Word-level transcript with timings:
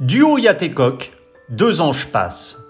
Duo 0.00 0.38
deux 1.50 1.82
anges 1.82 2.06
passent. 2.06 2.66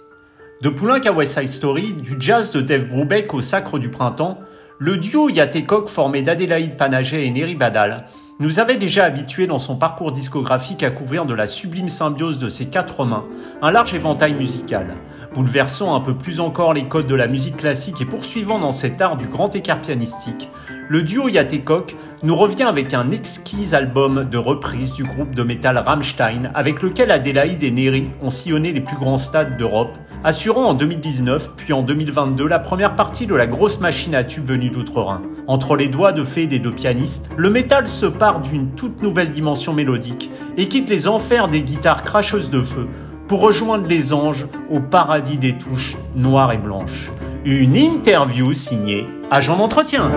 De 0.62 0.68
Poulenc 0.68 1.06
à 1.06 1.12
West 1.12 1.38
Side 1.38 1.46
Story, 1.46 1.92
du 1.92 2.16
jazz 2.18 2.50
de 2.50 2.60
Dave 2.60 2.88
Brubeck 2.88 3.32
au 3.34 3.40
Sacre 3.40 3.78
du 3.78 3.88
Printemps, 3.88 4.40
le 4.80 4.96
duo 4.96 5.28
Yatekok 5.28 5.88
formé 5.88 6.22
d'Adélaïde 6.22 6.76
Panaget 6.76 7.24
et 7.24 7.30
Neri 7.30 7.54
Badal 7.54 8.06
nous 8.40 8.58
avait 8.58 8.78
déjà 8.78 9.04
habitués 9.04 9.46
dans 9.46 9.60
son 9.60 9.76
parcours 9.76 10.10
discographique 10.10 10.82
à 10.82 10.90
couvrir 10.90 11.24
de 11.24 11.34
la 11.34 11.46
sublime 11.46 11.86
symbiose 11.86 12.40
de 12.40 12.48
ses 12.48 12.68
quatre 12.68 13.04
mains 13.04 13.26
un 13.62 13.70
large 13.70 13.94
éventail 13.94 14.34
musical, 14.34 14.96
bouleversant 15.34 15.94
un 15.94 16.00
peu 16.00 16.14
plus 16.14 16.40
encore 16.40 16.74
les 16.74 16.84
codes 16.84 17.06
de 17.06 17.14
la 17.14 17.28
musique 17.28 17.56
classique 17.56 18.00
et 18.00 18.04
poursuivant 18.04 18.58
dans 18.58 18.72
cet 18.72 19.00
art 19.00 19.16
du 19.16 19.26
grand 19.26 19.54
écart 19.54 19.80
pianistique. 19.80 20.50
Le 20.88 21.02
duo 21.02 21.28
Yatekok 21.28 21.96
nous 22.24 22.34
revient 22.34 22.64
avec 22.64 22.94
un 22.94 23.12
exquis 23.12 23.74
album 23.74 24.28
de 24.28 24.38
reprise 24.38 24.92
du 24.92 25.04
groupe 25.04 25.34
de 25.34 25.44
métal 25.44 25.78
Rammstein, 25.78 26.50
avec 26.54 26.82
lequel 26.82 27.12
Adélaïde 27.12 27.62
et 27.62 27.70
Neri 27.70 28.10
ont 28.20 28.28
sillonné 28.28 28.72
les 28.72 28.80
plus 28.80 28.96
grands 28.96 29.16
stades 29.16 29.56
d'Europe, 29.56 29.96
assurant 30.24 30.64
en 30.64 30.74
2019 30.74 31.54
puis 31.56 31.72
en 31.72 31.82
2022 31.82 32.46
la 32.46 32.58
première 32.58 32.96
partie 32.96 33.26
de 33.26 33.34
la 33.34 33.46
grosse 33.46 33.80
machine 33.80 34.16
à 34.16 34.24
tubes 34.24 34.46
venue 34.46 34.70
d'outre-Rhin. 34.70 35.22
Entre 35.46 35.76
les 35.76 35.88
doigts 35.88 36.12
de 36.12 36.24
fée 36.24 36.46
des 36.46 36.58
deux 36.58 36.74
pianistes, 36.74 37.30
le 37.36 37.50
métal 37.50 37.86
se 37.86 38.06
part 38.06 38.40
d'une 38.40 38.70
toute 38.70 39.00
nouvelle 39.00 39.30
dimension 39.30 39.72
mélodique 39.72 40.30
et 40.56 40.66
quitte 40.66 40.90
les 40.90 41.06
enfers 41.06 41.48
des 41.48 41.62
guitares 41.62 42.02
cracheuses 42.02 42.50
de 42.50 42.62
feu 42.62 42.88
pour 43.30 43.42
rejoindre 43.42 43.86
les 43.86 44.12
anges 44.12 44.48
au 44.70 44.80
paradis 44.80 45.38
des 45.38 45.56
touches 45.56 45.96
noires 46.16 46.50
et 46.52 46.58
blanches. 46.58 47.12
Une 47.44 47.76
interview 47.76 48.52
signée 48.54 49.06
Agent 49.30 49.56
d'entretien. 49.56 50.10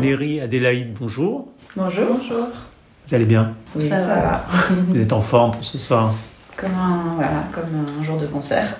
Néry 0.00 0.40
Adélaïde, 0.40 0.94
bonjour. 0.96 1.48
Bonjour. 1.74 2.04
Bonjour. 2.16 2.46
Vous 3.04 3.14
allez 3.16 3.26
bien? 3.26 3.54
Oui, 3.74 3.88
ça, 3.88 3.96
va. 3.96 4.46
Vous 4.86 5.00
êtes 5.00 5.12
en 5.12 5.20
forme 5.20 5.50
pour 5.50 5.64
ce 5.64 5.76
soir? 5.76 6.14
Comme 6.56 6.70
un, 6.70 7.16
voilà, 7.16 7.42
comme 7.50 7.64
un 7.98 8.04
jour 8.04 8.16
de 8.16 8.26
concert. 8.28 8.78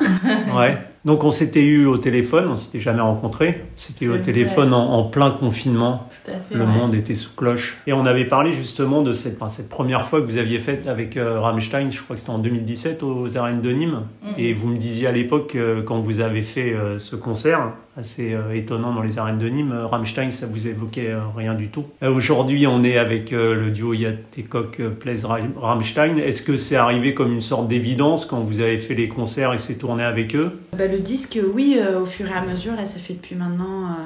ouais. 0.56 0.78
Donc 1.05 1.22
on 1.22 1.30
s'était 1.30 1.62
eu 1.64 1.84
au 1.86 1.98
téléphone, 1.98 2.47
on 2.48 2.56
s'était 2.56 2.80
jamais 2.80 3.02
rencontrés. 3.02 3.64
C'était 3.74 4.08
au 4.08 4.16
téléphone 4.19 4.72
en, 4.72 4.92
en, 4.94 5.05
plein 5.05 5.30
confinement. 5.30 6.08
Tout 6.24 6.30
à 6.30 6.34
fait, 6.38 6.55
Le 6.55 6.61
ouais. 6.62 6.66
monde 6.66 6.94
était 6.94 7.14
sous 7.14 7.34
cloche. 7.34 7.77
Et 7.86 7.92
on 7.92 8.06
avait 8.06 8.24
parlé 8.24 8.52
justement 8.52 9.02
de 9.02 9.12
cette, 9.12 9.36
enfin, 9.36 9.48
cette 9.48 9.69
première 9.69 10.06
fois 10.06 10.20
que 10.22 10.27
vous 10.27 10.38
aviez 10.38 10.58
faite 10.58 10.86
avec 10.86 11.16
euh, 11.19 11.41
Rammstein, 11.41 11.91
je 11.91 12.00
crois 12.02 12.16
que 12.16 12.20
c'était 12.20 12.33
en 12.33 12.38
2017 12.38 13.02
aux 13.02 13.36
arènes 13.36 13.61
de 13.61 13.70
Nîmes. 13.70 14.00
Mhm. 14.22 14.30
Et 14.38 14.52
vous 14.55 14.69
me 14.69 14.77
disiez 14.78 15.06
à 15.06 15.12
l'époque, 15.12 15.56
euh, 15.56 15.83
quand 15.83 16.00
vous 16.00 16.20
avez 16.20 16.41
fait 16.42 16.72
euh, 16.72 16.98
ce 16.98 17.16
concert, 17.16 17.72
assez 17.96 18.36
étonnant 18.52 18.92
dans 18.92 19.02
les 19.02 19.20
arènes 19.20 19.39
de 19.39 19.48
Nîmes, 19.48 19.72
Rammstein, 19.89 20.33
ça 20.33 20.48
vous 20.48 20.66
évoquait 20.66 21.14
rien 21.36 21.55
du 21.55 21.68
tout. 21.68 21.84
Aujourd'hui, 22.02 22.66
on 22.66 22.83
est 22.83 22.98
avec 22.98 23.30
le 23.30 23.70
duo 23.70 23.92
Yatekok 23.94 24.83
Ra- 25.22 25.39
Rammstein. 25.61 26.16
Est-ce 26.18 26.42
que 26.42 26.56
c'est 26.56 26.74
arrivé 26.74 27.14
comme 27.14 27.33
une 27.33 27.41
sorte 27.41 27.68
d'évidence 27.68 28.27
quand 28.27 28.39
vous 28.39 28.58
avez 28.61 28.78
fait 28.78 28.94
les 28.94 29.06
concerts 29.06 29.52
et 29.55 29.58
ces 29.58 29.78
tournées 29.78 30.02
avec 30.02 30.34
eux? 30.34 30.58
Bah, 30.77 30.86
le 30.86 30.98
disque, 30.98 31.39
oui, 31.55 31.77
euh, 31.78 32.00
au 32.00 32.06
fur 32.06 32.27
et 32.27 32.34
à 32.34 32.42
mesure, 32.42 32.75
là, 32.75 32.86
ça 32.86 32.98
fait 32.98 33.14
depuis 33.14 33.36
maintenant 33.36 33.97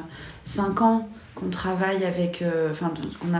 5 0.44 0.82
ans 0.82 1.08
qu'on 1.38 1.50
travaille 1.50 2.04
avec, 2.04 2.42
euh, 2.42 2.70
enfin, 2.72 2.92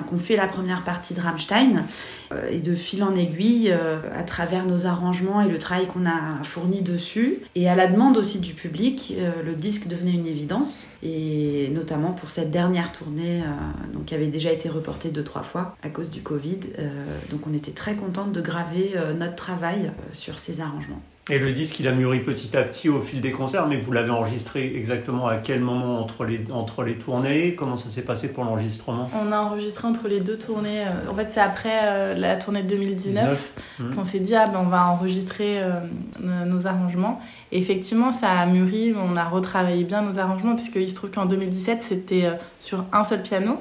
qu'on 0.07 0.19
fait 0.19 0.37
la 0.37 0.47
première 0.47 0.85
partie 0.85 1.15
de 1.15 1.21
Rammstein, 1.21 1.85
euh, 2.33 2.49
et 2.49 2.61
de 2.61 2.75
fil 2.75 3.03
en 3.03 3.15
aiguille, 3.15 3.71
euh, 3.73 3.99
à 4.15 4.23
travers 4.23 4.65
nos 4.67 4.87
arrangements 4.87 5.41
et 5.41 5.49
le 5.49 5.59
travail 5.59 5.87
qu'on 5.87 6.07
a 6.07 6.43
fourni 6.45 6.83
dessus, 6.83 7.41
et 7.57 7.69
à 7.69 7.75
la 7.75 7.89
demande 7.89 8.17
aussi 8.17 8.39
du 8.39 8.55
public, 8.55 9.15
euh, 9.19 9.43
le 9.45 9.55
disque 9.55 9.89
devenait 9.89 10.13
une 10.13 10.27
évidence, 10.27 10.87
et 11.03 11.71
notamment 11.75 12.13
pour 12.13 12.31
cette 12.31 12.53
dernière 12.53 12.93
tournée, 12.93 13.43
euh, 13.43 13.93
donc 13.93 14.07
qui 14.07 14.15
avait 14.15 14.29
déjà 14.29 14.53
été 14.53 14.69
reportée 14.69 15.11
deux 15.11 15.25
trois 15.25 15.43
fois 15.43 15.77
à 15.83 15.89
cause 15.89 16.11
du 16.11 16.21
Covid, 16.21 16.61
euh, 16.79 16.89
donc 17.31 17.49
on 17.51 17.55
était 17.55 17.73
très 17.73 17.95
contente 17.95 18.33
de 18.33 18.41
graver 18.41 18.93
euh, 18.97 19.13
notre 19.13 19.35
travail 19.35 19.87
euh, 19.87 20.03
sur 20.13 20.39
ces 20.39 20.61
arrangements. 20.61 21.03
Et 21.31 21.39
le 21.39 21.53
disque, 21.53 21.79
il 21.81 21.89
a 21.89 21.93
mûri 21.93 22.21
petit 22.21 22.57
à 22.57 22.63
petit 22.63 22.89
au 22.89 23.01
fil 23.01 23.21
des 23.21 23.33
concerts, 23.33 23.67
mais 23.67 23.77
vous 23.77 23.93
l'avez 23.93 24.11
enregistré 24.11 24.73
exactement 24.77 25.27
à 25.29 25.37
quel 25.37 25.61
moment 25.61 26.01
entre 26.01 26.25
les, 26.25 26.41
entre 26.53 26.83
les 26.85 26.97
tournées? 26.97 27.55
Comment 27.55 27.77
ça 27.77 27.89
s'est 27.91 28.05
passé 28.05 28.33
pour 28.33 28.45
l'enregistrement? 28.45 29.11
On 29.15 29.31
a 29.33 29.39
enregistré 29.39 29.87
entre 29.87 30.09
les 30.09 30.21
deux 30.21 30.39
tournées. 30.39 30.83
euh, 30.87 31.11
En 31.11 31.15
fait, 31.15 31.27
c'est 31.27 31.41
après 31.41 31.81
euh, 31.83 32.15
la 32.15 32.37
tournée 32.37 32.63
de 32.63 32.69
2019 32.69 33.53
Mhm. 33.79 33.95
qu'on 33.95 34.05
s'est 34.05 34.19
dit 34.21 34.35
ah 34.35 34.47
ben 34.49 34.61
on 34.61 34.69
va 34.69 34.89
enregistrer 34.91 35.61
euh, 35.63 35.81
nos, 36.21 36.67
arrangements. 36.67 37.21
Et 37.53 37.59
effectivement, 37.59 38.11
ça 38.13 38.31
a 38.31 38.47
mûri. 38.47 38.93
On 38.97 39.15
a 39.17 39.25
retravaillé 39.25 39.85
bien 39.85 40.03
nos 40.03 40.19
arrangements 40.19 40.55
puisqu'il 40.55 40.89
se 40.89 40.95
trouve 40.95 41.11
qu'en 41.11 41.27
2017 41.27 41.83
c'était 41.83 42.29
sur 42.61 42.85
un 42.93 43.05
seul 43.05 43.23
piano 43.23 43.59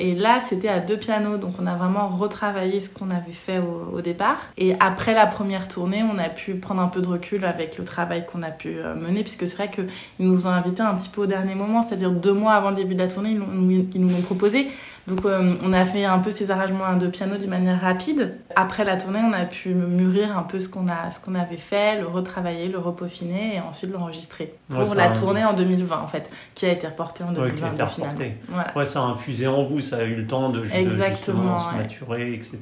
et 0.00 0.14
là 0.14 0.40
c'était 0.40 0.68
à 0.68 0.80
deux 0.80 0.96
pianos. 0.96 1.36
Donc 1.36 1.54
on 1.60 1.66
a 1.66 1.74
vraiment 1.74 2.08
retravaillé 2.08 2.80
ce 2.80 2.88
qu'on 2.88 3.10
avait 3.10 3.32
fait 3.32 3.58
au, 3.58 3.96
au 3.96 4.00
départ. 4.00 4.38
Et 4.56 4.74
après 4.80 5.14
la 5.14 5.26
première 5.26 5.68
tournée, 5.68 6.02
on 6.02 6.18
a 6.18 6.28
pu 6.28 6.54
prendre 6.54 6.80
un 6.80 6.88
peu 6.88 6.99
de 7.00 7.08
recul 7.08 7.44
avec 7.44 7.78
le 7.78 7.84
travail 7.84 8.24
qu'on 8.26 8.42
a 8.42 8.50
pu 8.50 8.78
euh, 8.78 8.94
mener 8.94 9.22
puisque 9.22 9.46
c'est 9.46 9.56
vrai 9.56 9.70
qu'ils 9.70 9.86
nous 10.18 10.46
ont 10.46 10.50
invités 10.50 10.82
un 10.82 10.94
petit 10.94 11.08
peu 11.08 11.22
au 11.22 11.26
dernier 11.26 11.54
moment, 11.54 11.82
c'est-à-dire 11.82 12.10
deux 12.10 12.32
mois 12.32 12.52
avant 12.52 12.70
le 12.70 12.76
début 12.76 12.94
de 12.94 13.00
la 13.00 13.08
tournée, 13.08 13.30
ils, 13.30 14.00
nous 14.00 14.08
l'ont 14.08 14.22
proposé. 14.22 14.68
Donc 15.06 15.24
euh, 15.24 15.54
on 15.64 15.72
a 15.72 15.84
fait 15.84 16.04
un 16.04 16.18
peu 16.18 16.30
ces 16.30 16.50
arrangements 16.50 16.84
à 16.84 16.94
deux 16.94 17.10
pianos 17.10 17.36
d'une 17.36 17.50
manière 17.50 17.80
rapide. 17.80 18.34
Après 18.54 18.84
la 18.84 18.96
tournée, 18.96 19.20
on 19.24 19.32
a 19.32 19.44
pu 19.44 19.70
mûrir 19.70 20.36
un 20.36 20.42
peu 20.42 20.60
ce 20.60 20.68
qu'on 20.68 20.86
qu'on 21.24 21.34
avait 21.34 21.56
fait, 21.56 22.00
le 22.00 22.06
retravailler, 22.06 22.68
le 22.68 22.78
repeaufiner 22.78 23.56
et 23.56 23.60
ensuite 23.60 23.92
l'enregistrer 23.92 24.54
pour 24.68 24.80
Ouais, 24.80 24.96
la 24.96 25.10
tournée 25.10 25.44
en 25.44 25.52
2020 25.52 26.00
en 26.00 26.06
fait, 26.06 26.30
qui 26.54 26.66
a 26.66 26.72
été 26.72 26.86
reportée 26.86 27.24
en 27.24 27.34
Ouais, 27.34 27.54
qui 27.54 27.62
a 27.62 27.68
2020 27.68 27.72
été 27.72 27.82
reportée. 27.82 28.34
Voilà. 28.48 28.76
Ouais, 28.76 28.84
ça 28.84 29.00
a 29.00 29.04
infusé 29.04 29.46
en 29.46 29.62
vous, 29.62 29.80
ça 29.80 29.98
a 29.98 30.04
eu 30.04 30.14
le 30.14 30.26
temps 30.26 30.48
de, 30.50 30.60
de 30.60 30.66
justement 30.66 31.58
se 31.58 31.74
maturer, 31.76 32.32
etc. 32.34 32.60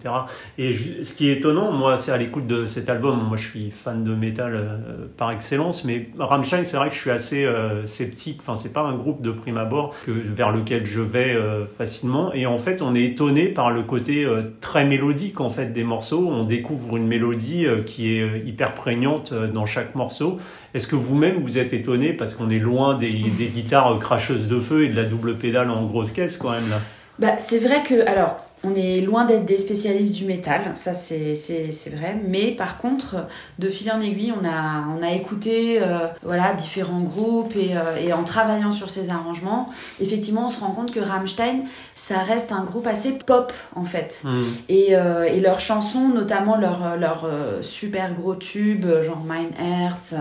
Et 0.56 0.74
ce 0.74 1.14
qui 1.14 1.28
est 1.28 1.38
étonnant, 1.38 1.72
moi, 1.72 1.96
c'est 1.96 2.12
à 2.12 2.16
l'écoute 2.16 2.46
de 2.46 2.66
cet 2.66 2.88
album, 2.88 3.28
moi 3.28 3.36
je 3.36 3.48
suis 3.48 3.70
fan 3.70 4.04
de 4.04 4.14
euh, 4.38 5.06
par 5.16 5.30
excellence, 5.30 5.84
mais 5.84 6.08
Rammstein, 6.18 6.64
c'est 6.64 6.76
vrai 6.76 6.88
que 6.88 6.94
je 6.94 7.00
suis 7.00 7.10
assez 7.10 7.44
euh, 7.44 7.86
sceptique, 7.86 8.40
enfin 8.40 8.56
c'est 8.56 8.72
pas 8.72 8.82
un 8.82 8.94
groupe 8.94 9.22
de 9.22 9.30
prime 9.30 9.58
abord 9.58 9.94
que, 10.04 10.10
vers 10.10 10.50
lequel 10.52 10.84
je 10.86 11.00
vais 11.00 11.34
euh, 11.34 11.66
facilement, 11.66 12.32
et 12.32 12.46
en 12.46 12.58
fait 12.58 12.82
on 12.82 12.94
est 12.94 13.04
étonné 13.04 13.48
par 13.48 13.70
le 13.70 13.82
côté 13.82 14.26
très 14.60 14.84
mélodique 14.84 15.40
en 15.40 15.50
fait 15.50 15.72
des 15.72 15.84
morceaux, 15.84 16.28
on 16.28 16.44
découvre 16.44 16.96
une 16.96 17.06
mélodie 17.06 17.66
qui 17.86 18.14
est 18.14 18.42
hyper 18.44 18.74
prégnante 18.74 19.32
dans 19.32 19.66
chaque 19.66 19.94
morceau. 19.94 20.38
Est-ce 20.74 20.86
que 20.86 20.96
vous-même 20.96 21.40
vous 21.42 21.58
êtes 21.58 21.72
étonné 21.72 22.12
parce 22.12 22.34
qu'on 22.34 22.50
est 22.50 22.58
loin 22.58 22.96
des, 22.96 23.12
des 23.38 23.46
guitares 23.46 23.98
cracheuses 23.98 24.48
de 24.48 24.60
feu 24.60 24.84
et 24.84 24.88
de 24.88 24.96
la 24.96 25.04
double 25.04 25.36
pédale 25.36 25.70
en 25.70 25.84
grosse 25.84 26.12
caisse 26.12 26.36
quand 26.36 26.50
même 26.50 26.68
là? 26.68 26.78
Bah, 27.18 27.36
c'est 27.38 27.58
vrai 27.58 27.82
que, 27.82 28.06
alors, 28.08 28.36
on 28.64 28.74
est 28.74 29.00
loin 29.00 29.24
d'être 29.24 29.44
des 29.44 29.58
spécialistes 29.58 30.14
du 30.14 30.24
métal, 30.24 30.72
ça 30.74 30.94
c'est, 30.94 31.34
c'est, 31.34 31.70
c'est 31.70 31.90
vrai, 31.90 32.16
mais 32.26 32.52
par 32.52 32.78
contre, 32.78 33.26
de 33.58 33.68
fil 33.68 33.90
en 33.90 34.00
aiguille, 34.00 34.32
on 34.32 34.44
a, 34.44 34.84
on 34.98 35.02
a 35.02 35.12
écouté 35.12 35.78
euh, 35.80 36.08
voilà, 36.22 36.54
différents 36.54 37.00
groupes 37.00 37.54
et, 37.56 37.76
euh, 37.76 37.96
et 38.00 38.12
en 38.12 38.24
travaillant 38.24 38.72
sur 38.72 38.90
ces 38.90 39.10
arrangements, 39.10 39.72
effectivement, 40.00 40.46
on 40.46 40.48
se 40.48 40.60
rend 40.60 40.72
compte 40.72 40.90
que 40.90 41.00
Rammstein, 41.00 41.60
ça 41.94 42.18
reste 42.18 42.52
un 42.52 42.64
groupe 42.64 42.86
assez 42.86 43.12
pop 43.12 43.52
en 43.74 43.84
fait. 43.84 44.20
Hmm. 44.24 44.42
Et, 44.68 44.96
euh, 44.96 45.24
et 45.24 45.40
leurs 45.40 45.60
chansons, 45.60 46.08
notamment 46.08 46.56
leurs 46.56 46.96
leur, 46.96 47.28
super 47.62 48.14
gros 48.14 48.34
tubes, 48.34 48.86
genre 49.02 49.22
Mein 49.24 49.50
Herz, 49.58 50.14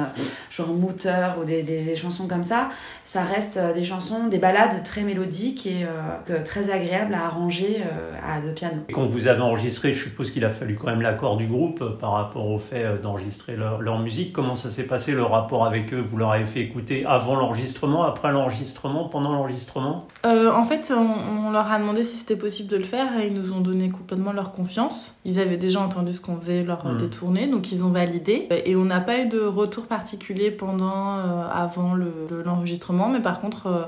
genre 0.50 0.69
Mutter, 0.69 1.28
ou 1.40 1.46
des, 1.46 1.64
des, 1.64 1.81
des 1.81 1.96
chansons 1.96 2.28
comme 2.28 2.44
ça, 2.44 2.69
ça 3.04 3.24
reste 3.24 3.59
des 3.74 3.84
chansons, 3.84 4.28
des 4.28 4.38
ballades 4.38 4.84
très 4.84 5.02
mélodiques 5.02 5.68
et 5.68 5.86
très 6.46 6.72
agréables 6.72 7.14
à 7.14 7.25
arranger 7.25 7.84
à 8.28 8.42
deux 8.42 8.52
pianos. 8.54 8.82
Et 8.90 8.94
Quand 8.94 9.06
vous 9.06 9.28
avez 9.28 9.42
enregistré, 9.42 9.94
je 9.94 10.04
suppose 10.04 10.32
qu'il 10.32 10.44
a 10.46 10.50
fallu 10.50 10.76
quand 10.76 10.88
même 10.88 11.02
l'accord 11.02 11.38
du 11.38 11.48
groupe 11.48 11.82
euh, 11.82 11.90
par 11.98 12.12
rapport 12.14 12.48
au 12.48 12.60
fait 12.60 12.84
euh, 12.84 12.98
d'enregistrer 12.98 13.56
leur, 13.56 13.80
leur 13.82 14.00
musique. 14.00 14.34
Comment 14.34 14.56
ça 14.56 14.70
s'est 14.70 14.88
passé 14.88 15.14
le 15.14 15.24
rapport 15.24 15.66
avec 15.66 15.94
eux? 15.94 16.02
Vous 16.06 16.18
leur 16.18 16.32
avez 16.32 16.46
fait 16.46 16.62
écouter 16.62 17.06
avant 17.06 17.36
l'enregistrement, 17.36 18.04
après 18.04 18.32
l'enregistrement, 18.32 19.06
pendant 19.10 19.32
l'enregistrement? 19.34 20.07
Euh, 20.25 20.51
en 20.51 20.63
fait, 20.66 20.94
on, 20.96 21.48
on 21.48 21.51
leur 21.51 21.72
a 21.72 21.80
demandé 21.80 22.04
si 22.04 22.18
c'était 22.18 22.36
possible 22.36 22.69
de 22.69 22.78
le 22.78 22.84
faire 22.84 23.19
et 23.19 23.28
ils 23.28 23.34
nous 23.34 23.54
ont 23.54 23.62
donné 23.62 23.90
complètement 23.90 24.34
leur 24.34 24.51
confiance. 24.51 25.19
Ils 25.25 25.40
avaient 25.40 25.57
déjà 25.57 25.80
entendu 25.80 26.13
ce 26.13 26.22
qu'on 26.22 26.36
faisait 26.40 26.63
lors 26.63 26.86
Mm. 26.86 26.98
des 26.98 27.10
tournées, 27.10 27.48
donc 27.48 27.72
ils 27.72 27.84
ont 27.84 27.90
validé. 27.90 28.48
Et 28.66 28.75
on 28.75 28.86
n'a 28.86 29.01
pas 29.01 29.19
eu 29.19 29.28
de 29.28 29.40
retour 29.42 29.86
particulier 29.88 30.51
pendant, 30.51 31.18
euh, 31.18 31.48
avant 31.51 31.94
le- 31.94 32.13
le- 32.30 32.44
l'enregistrement, 32.44 33.10
mais 33.10 33.19
par 33.19 33.40
contre, 33.40 33.68
euh, 33.68 33.81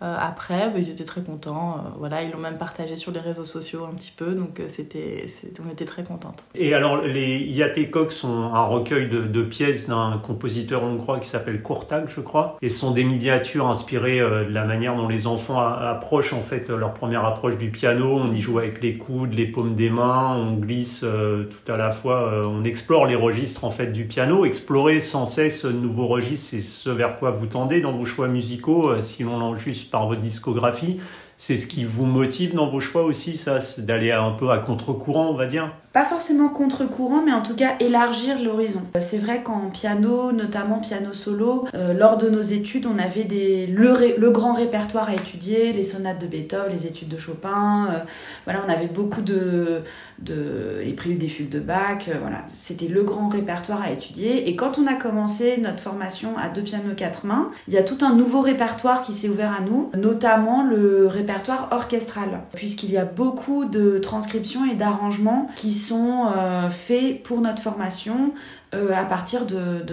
après, 0.00 0.70
bah, 0.70 0.78
ils 0.78 0.90
étaient 0.90 1.04
très 1.04 1.22
contents. 1.22 1.84
voilà, 1.98 2.22
ils 2.22 2.30
l'ont 2.30 2.38
même 2.38 2.58
partagé 2.58 2.96
sur 2.96 3.12
les 3.12 3.20
réseaux 3.20 3.44
sociaux 3.44 3.86
un 3.90 3.94
petit 3.94 4.12
peu, 4.14 4.32
donc 4.32 4.60
c'était, 4.68 5.26
on 5.66 5.70
était 5.70 5.84
très 5.84 6.04
contentes. 6.04 6.44
Et 6.54 6.74
alors, 6.74 7.02
les 7.02 7.38
Yatekok 7.38 8.12
sont 8.12 8.50
un 8.52 8.64
recueil 8.64 9.08
de, 9.08 9.42
pièces 9.42 9.88
d'un 9.88 10.20
compositeur 10.24 10.82
hongrois 10.82 11.20
qui 11.20 11.28
s'appelle 11.28 11.62
Kurtag, 11.62 12.06
je 12.08 12.20
crois, 12.20 12.56
et 12.62 12.68
sont 12.68 12.90
des 12.90 13.04
miniatures 13.04 13.68
inspirées 13.68 14.18
de 14.18 14.52
la 14.52 14.64
manière 14.64 14.96
dont 14.96 15.08
les 15.08 15.26
enfants 15.26 15.60
approchent 15.60 16.32
en 16.32 16.42
fait 16.42 16.68
leur 16.68 16.94
première 16.94 17.24
approche 17.24 17.58
du 17.58 17.70
piano. 17.70 18.16
On 18.16 18.32
y 18.32 18.40
joue 18.40 18.58
avec 18.58 18.82
les 18.82 18.98
coudes, 18.98 19.34
les 19.34 19.46
paumes 19.46 19.74
des 19.74 19.90
mains, 19.90 20.34
on 20.34 20.54
glisse 20.54 21.00
tout 21.04 21.72
à 21.72 21.76
la 21.76 21.90
fois, 21.90 22.42
on 22.44 22.64
explore 22.64 23.06
les 23.06 23.14
registres 23.14 23.64
en 23.64 23.70
fait 23.70 23.92
du 23.92 24.04
piano, 24.04 24.44
explorer 24.44 25.00
sans 25.00 25.26
cesse 25.26 25.64
de 25.64 25.72
nouveaux 25.72 26.06
registres, 26.06 26.48
c'est 26.50 26.60
ce 26.60 26.90
vers 26.90 27.18
quoi 27.18 27.30
vous 27.30 27.46
tendez 27.46 27.80
dans 27.80 27.92
vos 27.92 28.04
choix 28.04 28.28
musicaux, 28.28 28.90
euh, 28.90 29.00
si 29.00 29.24
en 29.24 29.56
juste 29.56 29.85
par 29.90 30.06
votre 30.06 30.20
discographie. 30.20 30.98
C'est 31.36 31.56
ce 31.56 31.66
qui 31.66 31.84
vous 31.84 32.06
motive 32.06 32.54
dans 32.54 32.68
vos 32.68 32.80
choix 32.80 33.04
aussi, 33.04 33.36
ça, 33.36 33.58
d'aller 33.78 34.10
un 34.10 34.30
peu 34.30 34.50
à 34.50 34.58
contre-courant, 34.58 35.28
on 35.30 35.34
va 35.34 35.46
dire? 35.46 35.70
Pas 35.96 36.04
forcément 36.04 36.50
contre-courant, 36.50 37.22
mais 37.24 37.32
en 37.32 37.40
tout 37.40 37.54
cas 37.54 37.76
élargir 37.80 38.38
l'horizon. 38.42 38.82
C'est 39.00 39.16
vrai 39.16 39.42
qu'en 39.42 39.70
piano, 39.70 40.30
notamment 40.30 40.78
piano 40.78 41.14
solo, 41.14 41.64
euh, 41.74 41.94
lors 41.94 42.18
de 42.18 42.28
nos 42.28 42.42
études, 42.42 42.84
on 42.84 42.98
avait 42.98 43.26
le, 43.66 44.30
grand 44.30 44.52
répertoire 44.52 45.08
à 45.08 45.14
étudier, 45.14 45.72
les 45.72 45.82
sonates 45.82 46.20
de 46.20 46.26
Beethoven, 46.26 46.70
les 46.70 46.84
études 46.84 47.08
de 47.08 47.16
Chopin. 47.16 47.88
Euh, 47.88 47.98
voilà, 48.44 48.62
on 48.66 48.70
avait 48.70 48.88
beaucoup 48.88 49.22
de, 49.22 49.80
de 50.18 50.82
les 50.84 50.92
préludes 50.92 51.16
des 51.16 51.28
fugues 51.28 51.48
de 51.48 51.60
Bach. 51.60 52.08
Euh, 52.08 52.16
voilà, 52.20 52.44
c'était 52.52 52.88
le 52.88 53.02
grand 53.02 53.28
répertoire 53.28 53.80
à 53.80 53.90
étudier. 53.90 54.50
Et 54.50 54.54
quand 54.54 54.78
on 54.78 54.86
a 54.86 54.96
commencé 54.96 55.56
notre 55.56 55.80
formation 55.80 56.36
à 56.36 56.50
deux 56.50 56.60
pianos 56.60 56.94
quatre 56.94 57.24
mains, 57.24 57.50
il 57.68 57.72
y 57.72 57.78
a 57.78 57.82
tout 57.82 58.04
un 58.04 58.14
nouveau 58.14 58.42
répertoire 58.42 59.02
qui 59.02 59.14
s'est 59.14 59.30
ouvert 59.30 59.54
à 59.58 59.62
nous, 59.62 59.90
notamment 59.96 60.62
le 60.62 61.06
répertoire 61.06 61.70
orchestral, 61.70 62.42
puisqu'il 62.54 62.92
y 62.92 62.98
a 62.98 63.06
beaucoup 63.06 63.64
de 63.64 63.96
transcriptions 63.96 64.70
et 64.70 64.74
d'arrangements 64.74 65.48
qui 65.56 65.72
sont 65.72 65.85
euh, 65.92 66.68
faits 66.68 67.22
pour 67.22 67.40
notre 67.40 67.62
formation 67.62 68.32
euh, 68.74 68.92
à 68.94 69.04
partir 69.04 69.46
de, 69.46 69.84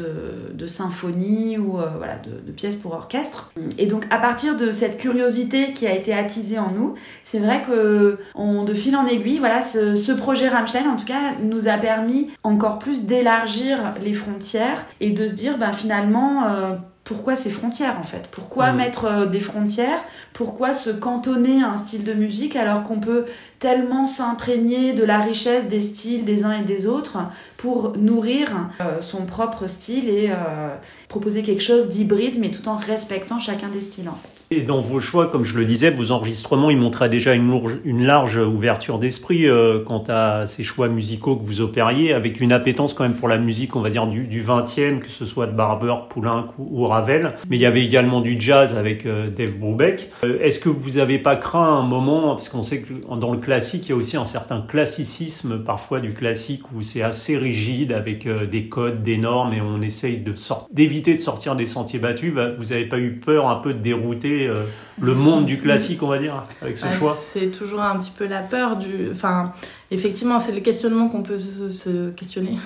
de, 0.53 0.67
symphonies 0.67 1.57
ou 1.57 1.79
euh, 1.79 1.87
voilà, 1.97 2.15
de, 2.17 2.51
pièces 2.51 2.75
pour 2.75 2.93
orchestre. 2.93 3.51
Et 3.77 3.85
donc 3.85 4.05
à 4.09 4.17
partir 4.17 4.57
de 4.57 4.71
cette 4.71 4.97
curiosité 4.97 5.73
qui 5.73 5.85
a 5.85 5.93
été 5.93 6.13
attisée 6.13 6.57
en 6.57 6.71
nous, 6.71 6.95
c'est 7.23 7.39
vrai 7.39 7.61
que 7.61 8.17
on, 8.35 8.63
de 8.63 8.73
fil 8.73 8.95
en 8.95 9.05
aiguille, 9.05 9.39
voilà, 9.39 9.61
ce, 9.61 9.95
ce, 9.95 10.11
projet 10.11 10.49
Rammstein 10.49 10.87
en 10.87 10.95
tout 10.95 11.05
cas 11.05 11.33
nous 11.43 11.67
a 11.67 11.77
permis 11.77 12.31
encore 12.43 12.79
plus 12.79 13.05
d'élargir 13.05 13.91
les 14.03 14.13
frontières 14.13 14.85
et 14.99 15.11
de 15.11 15.27
se 15.27 15.35
dire 15.35 15.57
ben, 15.57 15.73
finalement 15.73 16.79
pourquoi 17.03 17.35
ces 17.35 17.49
frontières 17.49 17.97
en 17.99 18.03
fait? 18.03 18.29
Pourquoi 18.31 18.71
mmh. 18.71 18.77
mettre 18.77 19.27
des 19.27 19.41
frontières? 19.41 19.99
Pourquoi 20.31 20.73
se 20.73 20.89
cantonner 20.89 21.61
à 21.61 21.69
un 21.69 21.75
style 21.75 22.05
de 22.05 22.13
musique 22.13 22.55
alors 22.55 22.83
qu'on 22.83 22.99
peut 22.99 23.25
tellement 23.63 24.05
s'imprégner 24.05 24.91
de 24.91 25.05
la 25.05 25.19
richesse 25.19 25.69
des 25.69 25.79
styles 25.79 26.25
des 26.25 26.43
uns 26.43 26.51
et 26.51 26.63
des 26.63 26.85
autres 26.85 27.19
pour 27.55 27.93
nourrir 27.97 28.49
euh, 28.81 28.97
son 28.99 29.25
propre 29.25 29.67
style 29.67 30.09
et 30.09 30.31
euh, 30.31 30.75
proposer 31.07 31.43
quelque 31.43 31.63
chose 31.63 31.87
d'hybride 31.87 32.39
mais 32.41 32.51
tout 32.51 32.67
en 32.67 32.75
respectant 32.75 33.39
chacun 33.39 33.69
des 33.69 33.79
styles 33.79 34.09
en 34.09 34.15
fait. 34.21 34.43
Et 34.51 34.61
dans 34.61 34.81
vos 34.81 34.99
choix, 34.99 35.27
comme 35.27 35.45
je 35.45 35.57
le 35.57 35.63
disais, 35.63 35.89
vos 35.89 36.11
enregistrements, 36.11 36.69
ils 36.69 36.77
montraient 36.77 37.09
déjà 37.09 37.33
une, 37.33 38.05
large 38.05 38.37
ouverture 38.37 38.99
d'esprit 38.99 39.47
euh, 39.47 39.79
quant 39.83 40.03
à 40.09 40.45
ces 40.45 40.63
choix 40.63 40.89
musicaux 40.89 41.37
que 41.37 41.43
vous 41.43 41.61
opériez, 41.61 42.13
avec 42.13 42.41
une 42.41 42.51
appétence 42.51 42.93
quand 42.93 43.03
même 43.03 43.15
pour 43.15 43.29
la 43.29 43.37
musique, 43.37 43.75
on 43.75 43.81
va 43.81 43.89
dire, 43.89 44.05
du, 44.05 44.27
du 44.27 44.43
20e, 44.43 44.99
que 44.99 45.09
ce 45.09 45.25
soit 45.25 45.47
de 45.47 45.53
Barber, 45.53 45.95
Poulenc 46.09 46.47
ou, 46.59 46.85
Ravel. 46.85 47.33
Mais 47.49 47.55
il 47.55 47.61
y 47.61 47.65
avait 47.65 47.83
également 47.83 48.21
du 48.21 48.39
jazz 48.39 48.75
avec 48.75 49.07
Dave 49.07 49.57
Brubeck. 49.57 50.11
Est-ce 50.41 50.59
que 50.59 50.69
vous 50.69 50.97
n'avez 50.99 51.17
pas 51.17 51.35
craint 51.35 51.77
un 51.79 51.87
moment, 51.87 52.33
parce 52.33 52.49
qu'on 52.49 52.61
sait 52.61 52.81
que 52.81 52.93
dans 53.15 53.31
le 53.31 53.39
classique, 53.39 53.52
il 53.57 53.89
y 53.89 53.91
a 53.91 53.95
aussi 53.95 54.17
un 54.17 54.25
certain 54.25 54.61
classicisme 54.61 55.63
parfois 55.63 55.99
du 55.99 56.13
classique 56.13 56.71
où 56.73 56.81
c'est 56.81 57.01
assez 57.01 57.37
rigide 57.37 57.91
avec 57.91 58.25
euh, 58.25 58.45
des 58.45 58.69
codes, 58.69 59.03
des 59.03 59.17
normes 59.17 59.53
et 59.53 59.61
on 59.61 59.81
essaye 59.81 60.17
de 60.17 60.33
d'éviter 60.71 61.13
de 61.13 61.19
sortir 61.19 61.55
des 61.55 61.65
sentiers 61.65 61.99
battus. 61.99 62.33
Bah, 62.33 62.51
vous 62.57 62.65
n'avez 62.65 62.85
pas 62.85 62.99
eu 62.99 63.13
peur 63.13 63.49
un 63.49 63.55
peu 63.55 63.73
de 63.73 63.79
dérouter 63.79 64.47
euh, 64.47 64.63
le 65.01 65.15
monde 65.15 65.45
du 65.45 65.59
classique, 65.59 66.03
on 66.03 66.07
va 66.07 66.19
dire, 66.19 66.43
avec 66.61 66.77
ce 66.77 66.89
choix? 66.89 67.17
C'est 67.33 67.51
toujours 67.51 67.81
un 67.81 67.97
petit 67.97 68.11
peu 68.11 68.27
la 68.27 68.39
peur 68.39 68.77
du. 68.77 69.09
Enfin, 69.11 69.53
effectivement, 69.91 70.39
c'est 70.39 70.53
le 70.53 70.61
questionnement 70.61 71.07
qu'on 71.07 71.23
peut 71.23 71.37
se, 71.37 72.09
questionner. 72.11 72.57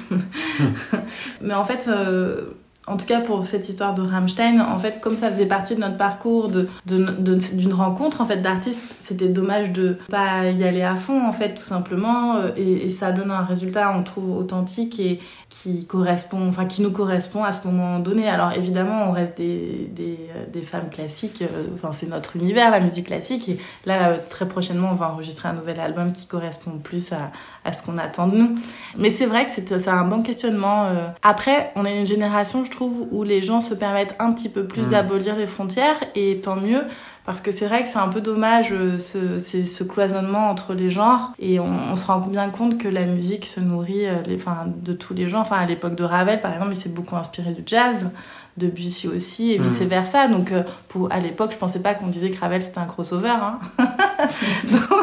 Mais 1.42 1.54
en 1.54 1.64
fait. 1.64 1.88
Euh, 1.88 2.52
en 2.88 2.96
tout 2.96 3.06
cas 3.06 3.20
pour 3.20 3.46
cette 3.46 3.68
histoire 3.68 3.94
de 3.94 4.02
Rammstein, 4.02 4.62
en 4.62 4.80
fait, 4.80 5.02
comme 5.02 5.18
ça 5.18 5.30
faisait 5.30 5.46
partie 5.46 5.76
de 5.76 5.82
notre 5.82 5.98
parcours 5.98 6.50
d'une 6.50 7.16
de, 7.20 7.56
d'une 7.56 7.74
rencontre 7.74 8.22
en 8.22 8.26
fait 8.26 8.38
d'artistes, 8.38 8.82
c'était 9.02 9.28
dommage 9.28 9.74
de 9.74 9.98
pas 10.10 10.46
y 10.46 10.64
aller 10.64 10.84
à 10.84 10.96
fond 10.96 11.28
en 11.28 11.34
fait, 11.34 11.54
tout 11.54 11.64
simplement. 11.64 12.38
Euh, 12.38 12.52
et, 12.56 12.90
ça 12.90 13.12
donne 13.12 13.30
un 13.30 13.44
résultat, 13.44 13.94
on 13.96 14.04
trouve 14.04 14.32
authentique 14.38 15.00
et 15.02 15.20
qui 15.50 15.86
correspond, 15.86 16.48
enfin 16.48 16.66
qui 16.66 16.82
nous 16.82 16.92
correspond 16.92 17.44
à 17.44 17.52
ce 17.52 17.68
moment 17.68 18.00
donné. 18.00 18.30
Alors 18.30 18.54
évidemment, 18.54 19.10
on 19.10 19.12
reste 19.12 19.38
des, 19.38 19.90
des, 19.92 20.18
euh, 20.56 20.62
femmes 20.64 20.90
classiques. 20.90 21.42
Euh, 21.42 21.66
enfin, 21.76 21.92
c'est 21.92 22.08
notre 22.08 22.38
univers, 22.38 22.72
la 22.72 22.80
musique 22.80 23.08
classique. 23.08 23.50
Et 23.50 23.60
là, 23.86 24.14
très 24.30 24.48
prochainement, 24.48 24.90
on 24.92 24.96
va 24.96 25.12
enregistrer 25.12 25.50
un 25.50 25.54
nouvel 25.54 25.80
album 25.82 26.14
qui 26.14 26.26
correspond 26.26 26.72
plus 26.82 27.12
à, 27.12 27.32
à 27.66 27.74
ce 27.74 27.84
qu'on 27.84 27.98
attend 27.98 28.28
de 28.28 28.38
nous. 28.38 28.56
Mais 28.98 29.10
c'est 29.10 29.26
vrai 29.26 29.44
que 29.44 29.52
c'est 29.52 29.88
un 29.90 30.06
bon 30.06 30.24
questionnement. 30.24 30.90
Après, 31.22 31.72
on 31.76 31.86
est 31.86 32.00
une 32.00 32.06
génération, 32.06 32.64
je 32.64 32.72
trouve 32.72 32.77
où 32.86 33.24
les 33.24 33.42
gens 33.42 33.62
se 33.62 33.74
permettent 33.74 34.16
un 34.20 34.32
petit 34.34 34.50
peu 34.50 34.66
plus 34.66 34.84
mm. 34.84 34.90
d'abolir 34.90 35.36
les 35.36 35.48
frontières 35.48 35.98
et 36.16 36.40
tant 36.42 36.56
mieux 36.56 36.84
parce 37.28 37.42
que 37.42 37.52
c'est 37.52 37.68
vrai 37.68 37.84
que 37.84 37.90
c'est 37.90 38.00
un 38.00 38.08
peu 38.08 38.22
dommage 38.22 38.70
euh, 38.72 38.98
ce, 38.98 39.38
ce 39.38 39.84
cloisonnement 39.84 40.50
entre 40.50 40.74
les 40.74 40.90
genres 40.90 41.34
et 41.40 41.60
on, 41.60 41.96
se 41.98 42.08
rend 42.08 42.20
bien 42.20 42.50
compte 42.50 42.78
que 42.78 42.88
la 42.88 43.06
musique 43.06 43.46
se 43.46 43.60
nourrit 43.60 44.08
euh, 44.08 44.22
les, 44.26 44.38
enfin, 44.38 44.66
de 44.66 44.94
tous 44.94 45.14
les 45.14 45.28
genres. 45.28 45.42
Enfin, 45.42 45.58
à 45.58 45.66
l'époque 45.66 45.96
de 45.96 46.06
Ravel, 46.06 46.40
par 46.40 46.54
exemple, 46.54 46.72
il 46.72 46.78
s'est 46.78 46.88
beaucoup 46.88 47.18
inspiré 47.18 47.52
du 47.52 47.64
jazz, 47.66 48.12
de 48.58 48.68
Bussy 48.68 49.08
aussi 49.08 49.54
et 49.54 49.60
mm. 49.60 49.62
vice 49.62 49.82
versa. 49.82 50.28
Donc, 50.28 50.52
euh, 50.52 50.64
pour, 50.88 51.12
à 51.12 51.20
l'époque, 51.20 51.52
je 51.52 51.58
pensais 51.58 51.80
pas 51.80 51.94
qu'on 51.94 52.08
disait 52.08 52.30
que 52.30 52.40
Ravel 52.40 52.62
c'était 52.62 52.80
un 52.80 52.86
crossover. 52.86 53.30
Hein. 53.30 53.60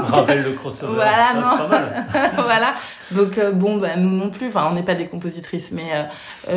Ravel 0.05 0.43
le 0.43 0.53
crossover, 0.53 0.93
voilà, 0.95 1.43
c'est 1.43 1.57
pas 1.57 1.69
mal. 1.69 2.07
voilà. 2.45 2.75
Donc 3.11 3.41
bon, 3.55 3.77
bah, 3.77 3.97
nous 3.97 4.11
non 4.11 4.31
plus. 4.31 4.49
Enfin, 4.49 4.67
on 4.71 4.75
n'est 4.75 4.83
pas 4.83 4.95
des 4.95 5.07
compositrices, 5.07 5.73
mais 5.73 6.09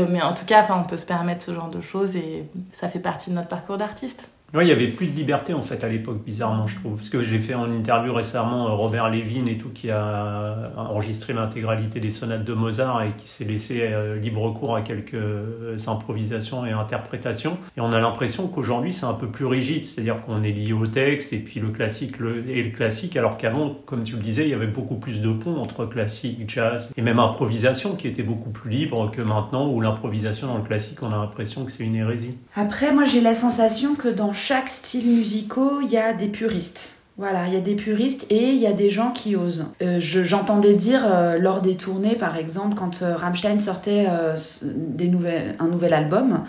mais 0.09 0.21
en 0.21 0.33
tout 0.33 0.45
cas, 0.45 0.61
enfin, 0.61 0.81
on 0.83 0.87
peut 0.87 0.97
se 0.97 1.05
permettre 1.05 1.43
ce 1.43 1.53
genre 1.53 1.69
de 1.69 1.81
choses 1.81 2.15
et 2.15 2.45
ça 2.71 2.87
fait 2.87 2.99
partie 2.99 3.29
de 3.29 3.35
notre 3.35 3.49
parcours 3.49 3.77
d'artiste. 3.77 4.29
Oui, 4.53 4.63
il 4.63 4.69
y 4.69 4.71
avait 4.71 4.87
plus 4.87 5.07
de 5.07 5.15
liberté 5.15 5.53
en 5.53 5.61
fait 5.61 5.83
à 5.83 5.89
l'époque, 5.89 6.23
bizarrement, 6.23 6.67
je 6.67 6.79
trouve. 6.79 6.95
Parce 6.95 7.09
que 7.09 7.21
j'ai 7.21 7.39
fait 7.39 7.53
en 7.53 7.69
interview 7.69 8.13
récemment 8.13 8.67
euh, 8.67 8.71
Robert 8.71 9.09
Levin 9.09 9.45
et 9.45 9.57
tout, 9.57 9.67
qui 9.69 9.91
a 9.91 10.71
enregistré 10.77 11.33
l'intégralité 11.33 11.99
des 11.99 12.11
sonates 12.11 12.45
de 12.45 12.53
Mozart 12.53 13.03
et 13.03 13.11
qui 13.17 13.27
s'est 13.27 13.43
laissé 13.43 13.81
euh, 13.81 14.15
libre 14.15 14.49
cours 14.53 14.77
à 14.77 14.81
quelques 14.81 15.15
euh, 15.15 15.75
improvisations 15.87 16.65
et 16.65 16.71
interprétations. 16.71 17.57
Et 17.75 17.81
on 17.81 17.91
a 17.91 17.99
l'impression 17.99 18.47
qu'aujourd'hui 18.47 18.93
c'est 18.93 19.05
un 19.05 19.15
peu 19.15 19.27
plus 19.27 19.45
rigide, 19.45 19.83
c'est-à-dire 19.83 20.23
qu'on 20.25 20.41
est 20.43 20.51
lié 20.51 20.71
au 20.71 20.87
texte 20.87 21.33
et 21.33 21.39
puis 21.39 21.59
le 21.59 21.71
classique 21.71 22.13
et 22.47 22.63
le 22.63 22.71
classique, 22.71 23.17
alors 23.17 23.35
qu'avant, 23.35 23.75
comme 23.85 24.05
tu 24.05 24.15
le 24.15 24.21
disais, 24.21 24.43
il 24.43 24.49
y 24.49 24.53
avait 24.53 24.65
beaucoup 24.65 24.95
plus 24.95 25.21
de 25.21 25.31
ponts 25.33 25.57
entre 25.57 25.85
classique, 25.85 26.41
jazz 26.47 26.93
et 26.95 27.01
même 27.01 27.19
improvisation 27.19 27.97
qui 27.97 28.07
était 28.07 28.23
beaucoup 28.23 28.51
plus 28.51 28.69
libre 28.69 29.11
que 29.11 29.21
maintenant 29.21 29.69
où 29.69 29.81
l'improvisation 29.81 30.47
dans 30.47 30.57
le 30.57 30.63
classique, 30.63 30.99
on 31.03 31.11
a 31.11 31.17
l'impression 31.17 31.65
que 31.65 31.71
c'est 31.71 31.83
une 31.83 31.95
hérésie. 31.95 32.39
Après, 32.55 32.93
moi 32.93 33.03
j'ai 33.03 33.19
la 33.19 33.33
sensation 33.33 33.95
que 33.95 34.07
dans 34.07 34.31
chaque 34.47 34.69
style 34.69 35.09
musical, 35.09 35.79
il 35.81 35.89
y 35.89 35.97
a 35.97 36.13
des 36.13 36.29
puristes. 36.29 36.93
Voilà, 37.17 37.47
il 37.47 37.53
y 37.53 37.57
a 37.57 37.61
des 37.61 37.75
puristes 37.75 38.27
et 38.29 38.51
il 38.51 38.59
y 38.59 38.67
a 38.67 38.71
des 38.71 38.89
gens 38.89 39.11
qui 39.11 39.35
osent. 39.35 39.65
Euh, 39.81 39.99
j'entendais 39.99 40.75
dire 40.75 41.03
euh, 41.03 41.37
lors 41.37 41.61
des 41.61 41.75
tournées, 41.75 42.15
par 42.15 42.37
exemple, 42.37 42.75
quand 42.75 43.01
euh, 43.01 43.15
Rammstein 43.15 43.59
sortait 43.59 44.07
des 44.71 45.09
nouvelles, 45.09 45.55
un 45.59 45.67
nouvel 45.67 45.93
album, 45.93 46.43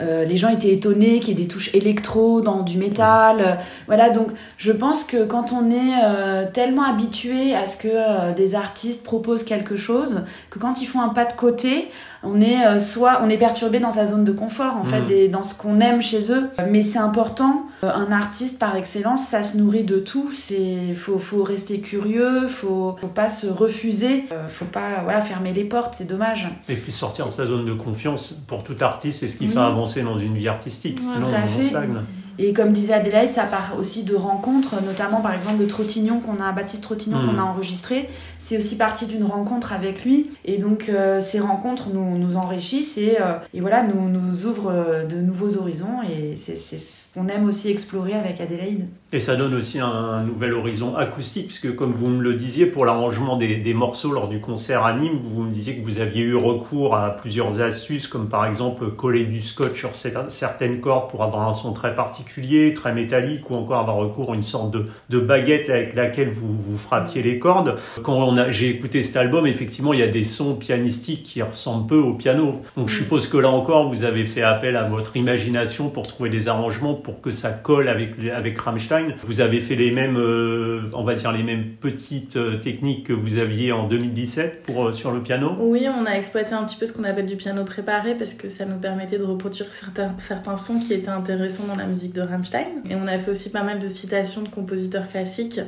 les 0.00 0.36
gens 0.36 0.48
étaient 0.48 0.72
étonnés 0.72 1.20
qu'il 1.20 1.38
y 1.38 1.42
ait 1.42 1.44
des 1.44 1.48
touches 1.48 1.72
électro 1.74 2.40
dans 2.40 2.62
du 2.62 2.78
métal. 2.78 3.60
voilà, 3.86 4.10
donc 4.10 4.30
je 4.56 4.72
pense 4.72 5.04
que 5.04 5.24
quand 5.24 5.52
on 5.52 5.70
est 5.70 6.50
tellement 6.52 6.82
habitué 6.82 7.54
à 7.54 7.66
ce 7.66 7.76
que 7.76 8.32
des 8.34 8.56
artistes 8.56 9.04
proposent 9.04 9.44
quelque 9.44 9.76
chose, 9.76 10.24
que 10.50 10.58
quand 10.58 10.82
ils 10.82 10.86
font 10.86 11.02
un 11.02 11.10
pas 11.10 11.26
de 11.26 11.34
côté, 11.34 11.88
on 12.24 12.40
est 12.40 12.78
soit 12.78 13.20
on 13.22 13.28
est 13.28 13.38
perturbé 13.38 13.80
dans 13.80 13.90
sa 13.90 14.06
zone 14.06 14.24
de 14.24 14.32
confort 14.32 14.76
en 14.76 14.84
fait, 14.84 15.02
mm. 15.02 15.10
et 15.10 15.28
dans 15.28 15.42
ce 15.42 15.54
qu'on 15.54 15.80
aime 15.80 16.02
chez 16.02 16.32
eux. 16.32 16.48
Mais 16.70 16.82
c'est 16.82 16.98
important. 16.98 17.66
un 17.82 18.12
artiste 18.12 18.58
par 18.58 18.76
excellence, 18.76 19.26
ça 19.26 19.42
se 19.42 19.56
nourrit 19.56 19.84
de 19.84 19.98
tout 19.98 20.30
c'est 20.32 20.94
faut, 20.94 21.18
faut 21.18 21.42
rester 21.42 21.80
curieux, 21.80 22.46
faut, 22.48 22.96
faut 23.00 23.06
pas 23.06 23.28
se 23.28 23.46
refuser, 23.46 24.24
euh, 24.32 24.48
faut 24.48 24.64
pas 24.64 25.02
voilà 25.02 25.20
fermer 25.20 25.52
les 25.52 25.64
portes, 25.64 25.94
c'est 25.94 26.06
dommage. 26.06 26.48
Et 26.68 26.74
puis 26.74 26.92
sortir 26.92 27.26
de 27.26 27.30
sa 27.30 27.46
zone 27.46 27.64
de 27.64 27.74
confiance 27.74 28.32
pour 28.46 28.64
tout 28.64 28.76
artiste, 28.80 29.20
c'est 29.20 29.28
ce 29.28 29.36
qui 29.36 29.48
fait 29.48 29.58
avancer 29.58 30.02
dans 30.02 30.18
une 30.18 30.34
vie 30.34 30.48
artistique. 30.48 31.00
Sinon 31.00 31.26
on 31.26 31.62
stagne. 31.62 31.96
Et 32.38 32.52
comme 32.52 32.72
disait 32.72 32.94
Adélaïde, 32.94 33.32
ça 33.32 33.44
part 33.44 33.74
aussi 33.78 34.02
de 34.04 34.14
rencontres, 34.14 34.74
notamment 34.84 35.20
par 35.20 35.34
exemple 35.34 35.58
de 35.58 35.66
Trottignon 35.66 36.20
qu'on 36.20 36.42
a, 36.42 36.52
Baptiste 36.52 36.82
Trottignon 36.82 37.18
qu'on 37.18 37.32
Mhm. 37.34 37.38
a 37.38 37.44
enregistré. 37.44 38.08
C'est 38.38 38.56
aussi 38.58 38.76
parti 38.76 39.06
d'une 39.06 39.24
rencontre 39.24 39.72
avec 39.72 40.04
lui. 40.04 40.30
Et 40.44 40.58
donc 40.58 40.88
euh, 40.88 41.20
ces 41.20 41.40
rencontres 41.40 41.88
nous, 41.94 42.18
nous 42.18 42.36
enrichissent 42.36 42.98
et, 42.98 43.16
euh, 43.20 43.34
et 43.54 43.60
voilà, 43.60 43.82
nous, 43.84 44.08
nous 44.08 44.46
ouvrent 44.46 45.04
de 45.08 45.16
nouveaux 45.16 45.56
horizons. 45.56 46.02
Et 46.10 46.36
c'est 46.36 46.56
c'est 46.58 46.78
ce 46.78 47.06
qu'on 47.14 47.28
aime 47.28 47.46
aussi 47.46 47.70
explorer 47.70 48.14
avec 48.14 48.40
Adélaïde. 48.40 48.86
Et 49.14 49.20
ça 49.20 49.36
donne 49.36 49.54
aussi 49.54 49.78
un, 49.78 50.24
nouvel 50.24 50.54
horizon 50.54 50.96
acoustique, 50.96 51.46
puisque 51.46 51.72
comme 51.76 51.92
vous 51.92 52.08
me 52.08 52.20
le 52.20 52.34
disiez, 52.34 52.66
pour 52.66 52.84
l'arrangement 52.84 53.36
des, 53.36 53.58
des 53.58 53.72
morceaux 53.72 54.10
lors 54.10 54.26
du 54.26 54.40
concert 54.40 54.84
à 54.84 54.92
Nîmes, 54.92 55.20
vous 55.22 55.44
me 55.44 55.52
disiez 55.52 55.76
que 55.76 55.84
vous 55.84 56.00
aviez 56.00 56.22
eu 56.24 56.34
recours 56.34 56.96
à 56.96 57.10
plusieurs 57.10 57.60
astuces, 57.60 58.08
comme 58.08 58.28
par 58.28 58.44
exemple 58.44 58.90
coller 58.90 59.24
du 59.26 59.40
scotch 59.40 59.78
sur 59.78 59.90
cer- 59.92 60.30
certaines 60.30 60.80
cordes 60.80 61.10
pour 61.10 61.22
avoir 61.22 61.48
un 61.48 61.52
son 61.52 61.72
très 61.72 61.94
particulier, 61.94 62.74
très 62.74 62.92
métallique, 62.92 63.48
ou 63.50 63.54
encore 63.54 63.78
avoir 63.78 63.98
recours 63.98 64.32
à 64.32 64.34
une 64.34 64.42
sorte 64.42 64.72
de, 64.72 64.86
de 65.10 65.20
baguette 65.20 65.70
avec 65.70 65.94
laquelle 65.94 66.30
vous, 66.30 66.52
vous 66.60 66.76
frappiez 66.76 67.22
les 67.22 67.38
cordes. 67.38 67.76
Quand 68.02 68.34
j'ai 68.50 68.70
écouté 68.70 69.04
cet 69.04 69.16
album, 69.16 69.46
effectivement, 69.46 69.92
il 69.92 70.00
y 70.00 70.02
a 70.02 70.08
des 70.08 70.24
sons 70.24 70.56
pianistiques 70.56 71.22
qui 71.22 71.40
ressemblent 71.40 71.86
peu 71.86 71.98
au 71.98 72.14
piano. 72.14 72.62
Donc 72.76 72.88
je 72.88 72.96
suppose 73.00 73.28
que 73.28 73.36
là 73.36 73.50
encore, 73.50 73.88
vous 73.88 74.02
avez 74.02 74.24
fait 74.24 74.42
appel 74.42 74.74
à 74.74 74.82
votre 74.82 75.16
imagination 75.16 75.88
pour 75.88 76.08
trouver 76.08 76.30
des 76.30 76.48
arrangements 76.48 76.94
pour 76.94 77.20
que 77.20 77.30
ça 77.30 77.50
colle 77.50 77.88
avec, 77.88 78.14
avec 78.34 78.58
Rammstein. 78.58 79.03
Vous 79.22 79.40
avez 79.40 79.60
fait 79.60 79.74
les 79.74 79.90
mêmes, 79.90 80.16
euh, 80.16 80.82
on 80.92 81.04
va 81.04 81.14
dire 81.14 81.32
les 81.32 81.42
mêmes 81.42 81.76
petites 81.80 82.36
euh, 82.36 82.58
techniques 82.58 83.06
que 83.06 83.12
vous 83.12 83.38
aviez 83.38 83.72
en 83.72 83.86
2017 83.88 84.62
pour, 84.62 84.86
euh, 84.86 84.92
sur 84.92 85.12
le 85.12 85.22
piano? 85.22 85.54
Oui, 85.58 85.86
on 85.88 86.06
a 86.06 86.12
exploité 86.12 86.52
un 86.52 86.64
petit 86.64 86.76
peu 86.76 86.86
ce 86.86 86.92
qu'on 86.92 87.04
appelle 87.04 87.26
du 87.26 87.36
piano 87.36 87.64
préparé 87.64 88.14
parce 88.14 88.34
que 88.34 88.48
ça 88.48 88.64
nous 88.64 88.78
permettait 88.78 89.18
de 89.18 89.24
reproduire 89.24 89.68
certains, 89.72 90.56
sons 90.56 90.78
qui 90.78 90.92
étaient 90.92 91.08
intéressants 91.08 91.66
dans 91.66 91.76
la 91.76 91.86
musique 91.86 92.14
de 92.14 92.22
Rammstein. 92.22 92.66
Et 92.88 92.94
on 92.94 93.06
a 93.06 93.18
fait 93.18 93.30
aussi 93.30 93.50
pas 93.50 93.62
mal 93.62 93.78
de 93.80 93.88
citations 93.88 94.42
de 94.42 94.48
compositeurs 94.48 95.08
classiques 95.08 95.60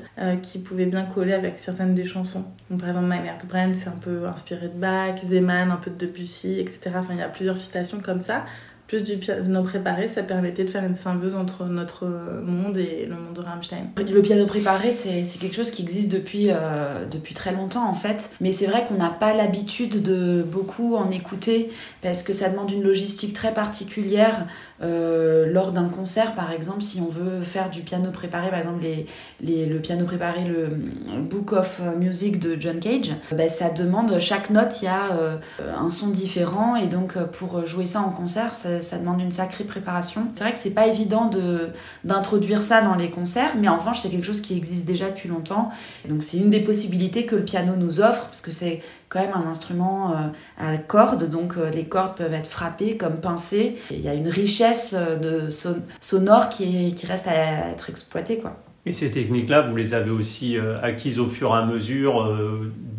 qui 0.43 0.59
pouvaient 0.59 0.87
bien 0.87 1.02
coller 1.02 1.33
avec 1.33 1.59
certaines 1.59 1.95
des 1.95 2.05
chansons. 2.05 2.45
Donc, 2.71 2.81
par 2.81 2.90
exemple, 2.90 3.07
Mein 3.07 3.23
Brand, 3.49 3.75
c'est 3.75 3.88
un 3.88 3.99
peu 4.00 4.26
inspiré 4.26 4.69
de 4.69 4.78
Bach, 4.78 5.16
Zeman, 5.25 5.71
un 5.71 5.76
peu 5.76 5.90
de 5.90 6.07
Debussy, 6.07 6.61
etc. 6.61 6.90
Enfin, 6.97 7.12
il 7.12 7.19
y 7.19 7.23
a 7.23 7.28
plusieurs 7.28 7.57
citations 7.57 8.00
comme 8.00 8.21
ça. 8.21 8.45
Plus 8.87 9.02
du 9.02 9.16
piano 9.16 9.62
préparé, 9.62 10.07
ça 10.07 10.23
permettait 10.23 10.64
de 10.64 10.71
faire 10.71 10.85
une 10.85 10.95
symbiose 10.95 11.35
entre 11.35 11.64
notre 11.64 12.07
monde 12.45 12.76
et 12.76 13.07
le 13.07 13.16
monde 13.16 13.35
de 13.35 13.40
Rammstein. 13.40 13.87
Le 13.97 14.23
piano 14.23 14.47
préparé, 14.47 14.90
c'est 14.90 15.23
quelque 15.38 15.57
chose 15.57 15.71
qui 15.71 15.83
existe 15.83 16.11
depuis, 16.11 16.49
euh, 16.50 17.05
depuis 17.11 17.35
très 17.35 17.52
longtemps 17.52 17.88
en 17.88 17.95
fait. 17.95 18.31
Mais 18.40 18.52
c'est 18.52 18.66
vrai 18.66 18.85
qu'on 18.87 18.95
n'a 18.95 19.11
pas 19.11 19.35
l'habitude 19.35 20.02
de 20.02 20.43
beaucoup 20.43 20.97
en 20.97 21.11
écouter 21.11 21.71
parce 22.02 22.23
que 22.23 22.33
ça 22.33 22.49
demande 22.49 22.71
une 22.71 22.83
logistique 22.83 23.35
très 23.35 23.52
particulière 23.52 24.47
euh, 24.83 25.50
lors 25.50 25.73
d'un 25.73 25.88
concert 25.88 26.35
par 26.35 26.52
exemple. 26.52 26.83
Si 26.83 27.00
on 27.00 27.09
veut 27.09 27.40
faire 27.40 27.71
du 27.71 27.83
piano 27.83 28.11
préparé, 28.11 28.50
par 28.50 28.59
exemple 28.59 28.83
les, 28.83 29.07
les, 29.40 29.66
le 29.66 29.81
piano 29.81 30.05
préparé, 30.05 30.45
le 30.45 30.76
Book 31.21 31.52
of 31.52 31.81
Music 31.99 32.38
de 32.38 32.57
John 32.59 32.78
Cage, 32.78 33.12
ben, 33.33 33.49
ça 33.49 33.71
demande, 33.71 34.19
chaque 34.21 34.50
note, 34.50 34.81
il 34.83 34.85
y 34.85 34.88
a 34.88 35.12
euh, 35.12 35.37
un 35.76 35.90
son 35.90 36.09
différent 36.09 36.76
et 36.76 36.87
donc 36.87 37.19
pour 37.33 37.66
jouer 37.66 37.87
ça 37.87 38.00
en 38.00 38.11
concert, 38.11 38.55
ça 38.80 38.99
demande 38.99 39.21
une 39.21 39.33
sacrée 39.33 39.64
préparation. 39.64 40.28
C'est 40.35 40.45
vrai 40.45 40.52
que 40.52 40.59
c'est 40.59 40.71
pas 40.71 40.87
évident 40.87 41.28
de 41.28 41.68
d'introduire 42.04 42.62
ça 42.62 42.83
dans 42.83 42.95
les 42.95 43.11
concerts, 43.11 43.54
mais 43.59 43.68
en 43.68 43.76
revanche, 43.76 44.00
c'est 44.00 44.09
quelque 44.09 44.26
chose 44.26 44.40
qui 44.40 44.56
existe 44.56 44.87
déjà 44.87 45.11
depuis 45.11 45.28
longtemps. 45.28 45.71
Donc, 46.09 46.23
c'est 46.23 46.38
une 46.38 46.50
des 46.50 46.61
possibilités 46.61 47.26
que 47.26 47.37
le 47.37 47.45
piano 47.45 47.75
nous 47.76 48.00
offre, 48.00 48.26
parce 48.26 48.40
que 48.40 48.50
c'est 48.50 48.83
quand 49.09 49.21
même 49.21 49.35
un 49.35 49.49
instrument 49.49 50.12
euh, 50.12 50.14
à 50.59 50.78
cordes, 50.78 51.30
donc 51.30 51.56
euh, 51.56 51.71
les 51.71 51.85
cordes 51.85 52.16
peuvent 52.16 52.33
être 52.33 52.49
frappées 52.49 52.97
comme 52.97 53.16
pincées. 53.16 53.76
Il 53.90 54.00
y 54.00 54.09
a 54.09 54.14
une 54.14 54.28
richesse 54.28 54.95
euh, 54.97 55.16
de 55.45 55.50
son 55.50 55.76
sonore 56.00 56.49
qui, 56.49 56.87
est, 56.87 56.90
qui 56.92 57.06
reste 57.06 57.28
à 57.28 57.71
être 57.71 57.88
exploitée, 57.88 58.38
quoi. 58.38 58.56
Et 58.85 58.92
ces 58.92 59.11
techniques-là, 59.11 59.62
vous 59.62 59.75
les 59.75 59.95
avez 59.95 60.12
aussi 60.12 60.56
acquises 60.80 61.18
au 61.18 61.28
fur 61.28 61.50
et 61.50 61.59
à 61.59 61.66
mesure 61.66 62.25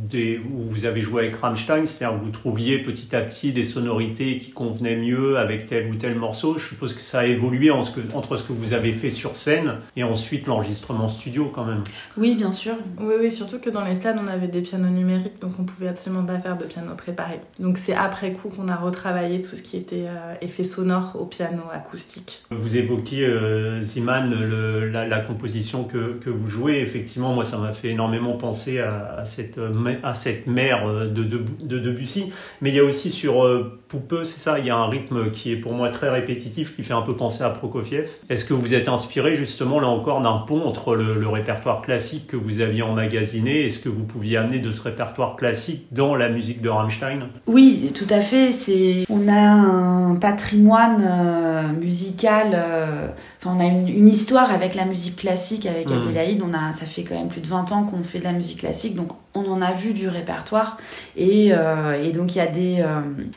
des, 0.09 0.39
où 0.39 0.61
vous 0.61 0.85
avez 0.85 1.01
joué 1.01 1.23
avec 1.23 1.35
Rammstein, 1.35 1.85
c'est-à-dire 1.85 2.19
que 2.19 2.23
vous 2.23 2.31
trouviez 2.31 2.79
petit 2.79 3.15
à 3.15 3.21
petit 3.21 3.51
des 3.51 3.63
sonorités 3.63 4.37
qui 4.37 4.51
convenaient 4.51 4.95
mieux 4.95 5.37
avec 5.37 5.67
tel 5.67 5.89
ou 5.89 5.95
tel 5.95 6.15
morceau. 6.15 6.57
Je 6.57 6.67
suppose 6.67 6.93
que 6.93 7.03
ça 7.03 7.19
a 7.19 7.25
évolué 7.25 7.71
en 7.71 7.83
ce 7.83 7.91
que, 7.91 8.01
entre 8.15 8.37
ce 8.37 8.43
que 8.43 8.53
vous 8.53 8.73
avez 8.73 8.93
fait 8.93 9.09
sur 9.09 9.37
scène 9.37 9.75
et 9.95 10.03
ensuite 10.03 10.47
l'enregistrement 10.47 11.07
studio 11.07 11.51
quand 11.53 11.65
même. 11.65 11.83
Oui, 12.17 12.35
bien 12.35 12.51
sûr. 12.51 12.75
Oui, 12.99 13.15
oui, 13.19 13.31
surtout 13.31 13.59
que 13.59 13.69
dans 13.69 13.83
les 13.83 13.95
stades, 13.95 14.17
on 14.21 14.27
avait 14.27 14.47
des 14.47 14.61
pianos 14.61 14.89
numériques, 14.89 15.39
donc 15.41 15.53
on 15.59 15.63
pouvait 15.63 15.87
absolument 15.87 16.23
pas 16.23 16.39
faire 16.39 16.57
de 16.57 16.65
piano 16.65 16.93
préparé. 16.95 17.39
Donc 17.59 17.77
c'est 17.77 17.93
après 17.93 18.31
coup 18.33 18.49
qu'on 18.49 18.67
a 18.67 18.75
retravaillé 18.75 19.41
tout 19.41 19.55
ce 19.55 19.63
qui 19.63 19.77
était 19.77 20.05
euh, 20.07 20.35
effet 20.41 20.63
sonore 20.63 21.17
au 21.19 21.25
piano 21.25 21.63
acoustique. 21.73 22.43
Vous 22.51 22.77
évoquiez, 22.77 23.25
euh, 23.25 23.81
Ziman, 23.81 24.29
le, 24.29 24.89
la, 24.89 25.07
la, 25.07 25.19
composition 25.19 25.83
que, 25.83 26.17
que, 26.23 26.29
vous 26.29 26.49
jouez. 26.49 26.79
Effectivement, 26.79 27.33
moi, 27.33 27.43
ça 27.43 27.57
m'a 27.57 27.73
fait 27.73 27.89
énormément 27.89 28.33
penser 28.33 28.79
à, 28.79 29.17
à, 29.19 29.25
cette, 29.25 29.57
à 30.03 30.13
cette 30.13 30.47
de, 30.47 31.23
de, 31.23 31.41
de, 31.61 31.79
Debussy. 31.79 32.31
Mais 32.61 32.69
il 32.69 32.75
y 32.75 32.79
a 32.79 32.83
aussi 32.83 33.11
sur 33.11 33.43
euh, 33.43 33.79
Poupeux, 33.87 34.25
c'est 34.25 34.39
ça, 34.39 34.59
il 34.59 34.65
y 34.65 34.69
a 34.69 34.75
un 34.75 34.89
rythme 34.89 35.31
qui 35.31 35.53
est 35.53 35.55
pour 35.55 35.73
moi 35.73 35.87
très 35.89 36.09
répétitif, 36.09 36.75
qui 36.75 36.83
fait 36.83 36.93
un 36.93 37.01
peu 37.01 37.15
penser 37.15 37.43
à 37.43 37.49
Prokofiev. 37.49 38.09
Est-ce 38.29 38.43
que 38.43 38.53
vous 38.53 38.75
êtes 38.75 38.89
inspiré 38.89 39.35
justement, 39.35 39.79
là 39.79 39.87
encore, 39.87 40.21
d'un 40.21 40.39
pont 40.39 40.65
entre 40.65 40.93
le, 40.95 41.15
le, 41.15 41.27
répertoire 41.29 41.81
classique 41.81 42.27
que 42.27 42.35
vous 42.35 42.59
aviez 42.59 42.81
emmagasiné 42.81 43.61
et 43.61 43.69
ce 43.69 43.79
que 43.79 43.87
vous 43.87 44.03
pouviez 44.03 44.37
amener 44.37 44.59
de 44.59 44.73
ce 44.73 44.81
répertoire 44.81 45.37
classique 45.37 45.87
dans 45.91 46.15
la 46.15 46.27
musique 46.27 46.61
de 46.61 46.67
Rammstein? 46.67 47.29
Oui, 47.45 47.89
tout 47.93 48.07
à 48.09 48.19
fait. 48.19 48.51
C'est 48.51 49.05
On 49.09 49.29
a 49.29 49.39
un 49.39 50.15
patrimoine 50.15 51.05
euh, 51.07 51.71
musical, 51.71 52.49
euh, 52.53 53.07
enfin, 53.39 53.55
on 53.57 53.59
a 53.59 53.67
une, 53.67 53.87
une, 53.87 54.07
histoire 54.07 54.51
avec 54.51 54.75
la 54.75 54.83
musique 54.83 55.15
classique, 55.15 55.65
avec 55.65 55.89
mmh. 55.89 55.93
Adélaïde. 55.93 56.43
On 56.43 56.53
a, 56.53 56.73
ça 56.73 56.85
fait 56.85 57.03
quand 57.03 57.15
même 57.15 57.29
plus 57.29 57.41
de 57.41 57.47
20 57.47 57.71
ans 57.71 57.83
qu'on 57.83 58.03
fait 58.03 58.19
de 58.19 58.25
la 58.25 58.33
musique 58.33 58.59
classique, 58.59 58.95
donc 58.95 59.13
on 59.33 59.49
en 59.51 59.61
a 59.61 59.71
vu 59.71 59.93
du 59.93 60.09
répertoire 60.09 60.77
et, 61.15 61.49
euh, 61.51 62.03
et 62.03 62.11
donc 62.11 62.33
il 62.33 62.39
y 62.39 62.41
a 62.41 62.47
des 62.47 62.83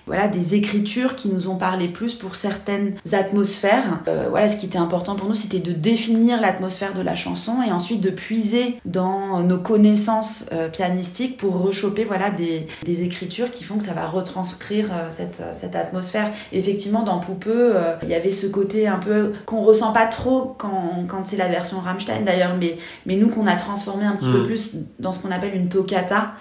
voilà 0.07 0.29
des 0.29 0.40
écritures 0.41 1.17
qui 1.17 1.29
nous 1.29 1.49
ont 1.49 1.57
parlé 1.57 1.89
plus 1.89 2.15
pour 2.15 2.35
certaines 2.35 2.95
atmosphères. 3.13 4.01
Euh, 4.09 4.27
voilà 4.31 4.49
ce 4.49 4.57
qui 4.57 4.67
était 4.67 4.79
important 4.79 5.15
pour 5.15 5.29
nous 5.29 5.35
c'était 5.35 5.59
de 5.59 5.73
définir 5.73 6.41
l'atmosphère 6.41 6.95
de 6.95 7.03
la 7.03 7.15
chanson 7.15 7.63
et 7.67 7.73
ensuite 7.73 8.01
de 8.01 8.11
puiser 8.11 8.79
dans 8.85 9.43
nos 9.43 9.59
connaissances 9.59 10.47
euh, 10.53 10.69
pianistiques 10.69 11.37
pour 11.37 11.61
rechoper 11.61 12.05
voilà 12.05 12.31
des, 12.31 12.67
des, 12.85 13.05
écritures 13.05 13.51
qui 13.51 13.65
font 13.65 13.79
que 13.79 13.85
ça 13.85 13.93
va 13.93 14.07
retranscrire 14.07 14.91
euh, 14.93 15.09
cette, 15.11 15.43
cette 15.55 15.77
atmosphère. 15.77 16.31
Effectivement 16.53 17.03
dans 17.03 17.19
Poupeux 17.19 17.75
il 18.03 18.09
y 18.09 18.15
avait 18.15 18.31
ce 18.31 18.47
côté 18.47 18.89
un 18.89 18.99
peu 18.99 19.33
qu'on 19.47 19.61
ressent 19.61 19.93
pas 19.93 20.07
trop 20.07 20.55
quand, 20.59 21.05
quand 21.09 21.27
c'est 21.27 21.37
la 21.37 21.49
version 21.49 21.81
Rammstein 21.81 22.25
d'ailleurs 22.25 22.57
mais, 22.59 22.77
mais 23.07 23.17
nous 23.17 23.29
qu'on 23.29 23.47
a 23.47 23.57
transformé 23.57 24.05
un 24.05 24.17
petit 24.17 24.29
mmh. 24.29 24.33
peu 24.33 24.43
plus 24.43 24.73
dans 24.99 25.13
ce 25.13 25.21
qu'on 25.21 25.31
appelle 25.31 25.55
une 25.55 25.69
toccata 25.69 26.33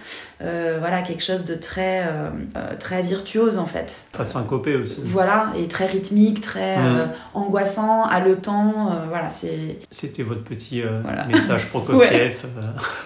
euh, 0.41 0.77
voilà 0.79 1.01
quelque 1.01 1.21
chose 1.21 1.43
de 1.43 1.53
très 1.53 2.05
euh, 2.07 2.29
très 2.79 3.01
virtuose 3.01 3.57
en 3.57 3.65
fait. 3.65 4.05
Très 4.13 4.23
syncopé 4.23 4.75
aussi. 4.75 5.01
Voilà 5.03 5.51
et 5.57 5.67
très 5.67 5.85
rythmique 5.85 6.39
très 6.39 6.77
mmh. 6.77 6.85
euh, 6.85 7.05
angoissant 7.33 8.03
haletant 8.03 9.03
voilà 9.09 9.29
c'est 9.29 9.79
c'était 9.89 10.23
votre 10.23 10.43
petit 10.43 10.81
voilà. 11.03 11.25
message 11.25 11.65
Prokofiev 11.69 12.45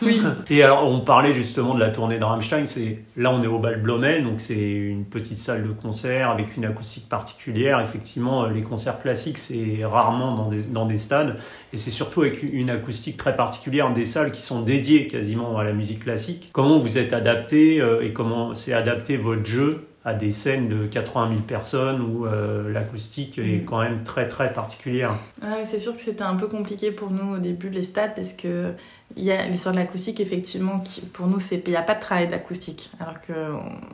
oui. 0.04 0.22
Et 0.52 0.62
alors 0.62 0.88
on 0.88 1.00
parlait 1.02 1.34
justement 1.34 1.74
de 1.74 1.80
la 1.80 1.90
tournée 1.90 2.20
de 2.20 2.24
Rammstein 2.24 2.66
c'est 2.66 3.00
là 3.18 3.32
on 3.32 3.42
est 3.42 3.48
au 3.48 3.58
Bal 3.58 3.82
Blomet 3.82 4.22
donc 4.22 4.40
c'est 4.40 4.54
une 4.54 5.06
petite 5.06 5.40
salle 5.40 5.64
de 5.64 5.74
concert 5.74 6.30
avec 6.30 6.56
une 6.56 6.66
acoustique 6.66 7.10
particulière. 7.10 7.80
Effectivement 7.80 8.46
les 8.46 8.62
concerts 8.62 9.02
classiques 9.02 9.40
c'est 9.40 9.80
rarement 9.84 10.36
dans 10.36 10.50
des, 10.50 10.62
dans 10.66 10.86
des 10.86 11.00
stades. 11.00 11.36
Et 11.74 11.78
c'est 11.78 11.90
surtout 11.90 12.22
avec 12.22 12.44
une 12.44 12.70
acoustique 12.70 13.18
très 13.18 13.36
particulière 13.36 13.92
des 13.92 14.06
salles 14.06 14.32
qui 14.32 14.42
sont 14.42 14.62
dédiées 14.62 15.08
quasiment 15.08 15.58
à 15.58 15.64
la 15.64 15.74
musique 15.74 16.04
classique. 16.04 16.50
Comment 16.54 16.78
vous 16.78 17.00
êtes 17.00 17.14
adapté 17.24 17.82
euh, 17.82 18.04
et 18.04 18.12
comment 18.12 18.54
c'est 18.54 18.74
adapté 18.74 19.16
votre 19.16 19.46
jeu 19.46 19.88
à 20.06 20.14
des 20.14 20.34
scènes 20.34 20.68
de 20.68 20.86
80 20.86 21.30
000 21.30 21.42
personnes 21.42 22.02
où 22.02 22.26
euh, 22.26 22.70
l'acoustique 22.72 23.40
est 23.40 23.64
quand 23.66 23.82
même 23.82 24.04
très 24.04 24.28
très 24.28 24.52
particulière. 24.52 25.12
Ouais, 25.42 25.64
c'est 25.64 25.80
sûr 25.80 25.96
que 25.96 26.02
c'était 26.02 26.24
un 26.24 26.36
peu 26.36 26.48
compliqué 26.48 26.92
pour 26.92 27.12
nous 27.12 27.36
au 27.36 27.38
début 27.38 27.70
les 27.70 27.84
stades 27.84 28.14
parce 28.14 28.34
que 28.34 28.74
il 29.16 29.24
y 29.24 29.32
a 29.32 29.46
l'histoire 29.46 29.74
de 29.74 29.80
l'acoustique 29.80 30.20
effectivement 30.20 30.80
qui 30.80 31.02
pour 31.02 31.28
nous 31.28 31.38
il 31.52 31.70
n'y 31.70 31.76
a 31.76 31.82
pas 31.82 31.96
de 31.96 32.00
travail 32.00 32.28
d'acoustique 32.28 32.90
alors 33.00 33.22
que 33.22 33.34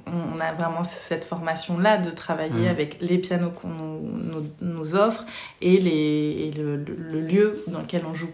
on, 0.07 0.39
a 0.39 0.53
vraiment 0.53 0.83
cette 0.83 1.25
formation 1.25 1.77
là 1.77 1.97
de 1.97 2.11
travailler 2.11 2.67
mmh. 2.67 2.71
avec 2.71 2.97
les 3.01 3.17
pianos 3.17 3.49
qu'on 3.49 3.67
nous, 3.67 3.99
nous, 4.01 4.45
nous, 4.61 4.95
offre 4.95 5.25
et, 5.61 5.77
les, 5.79 5.91
et 5.91 6.51
le, 6.57 6.77
le, 6.77 6.95
le, 6.95 7.21
lieu 7.21 7.63
dans 7.67 7.79
lequel 7.79 8.03
on 8.09 8.13
joue 8.13 8.29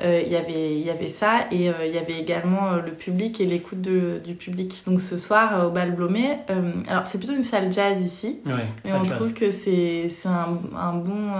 euh, 0.00 0.22
il 0.24 0.32
y 0.32 0.36
avait 0.36 0.76
il 0.78 0.86
y 0.86 0.90
avait 0.90 1.08
ça 1.08 1.46
et 1.50 1.68
euh, 1.68 1.86
il 1.86 1.92
y 1.92 1.98
avait 1.98 2.18
également 2.18 2.76
le 2.76 2.92
public 2.92 3.40
et 3.40 3.46
l'écoute 3.46 3.80
du 3.80 4.34
public 4.34 4.82
donc 4.86 5.00
ce 5.00 5.18
soir 5.18 5.66
au 5.66 5.70
Bal 5.70 5.96
euh, 5.98 6.72
alors 6.88 7.06
c'est 7.06 7.18
plutôt 7.18 7.34
une 7.34 7.42
salle 7.42 7.72
jazz 7.72 8.00
ici 8.00 8.38
ouais, 8.46 8.66
et 8.84 8.92
on 8.92 9.02
jazz. 9.02 9.16
trouve 9.16 9.34
que 9.34 9.50
c'est 9.50 10.08
c'est 10.10 10.28
un, 10.28 10.60
un 10.76 10.94
bon 10.94 11.32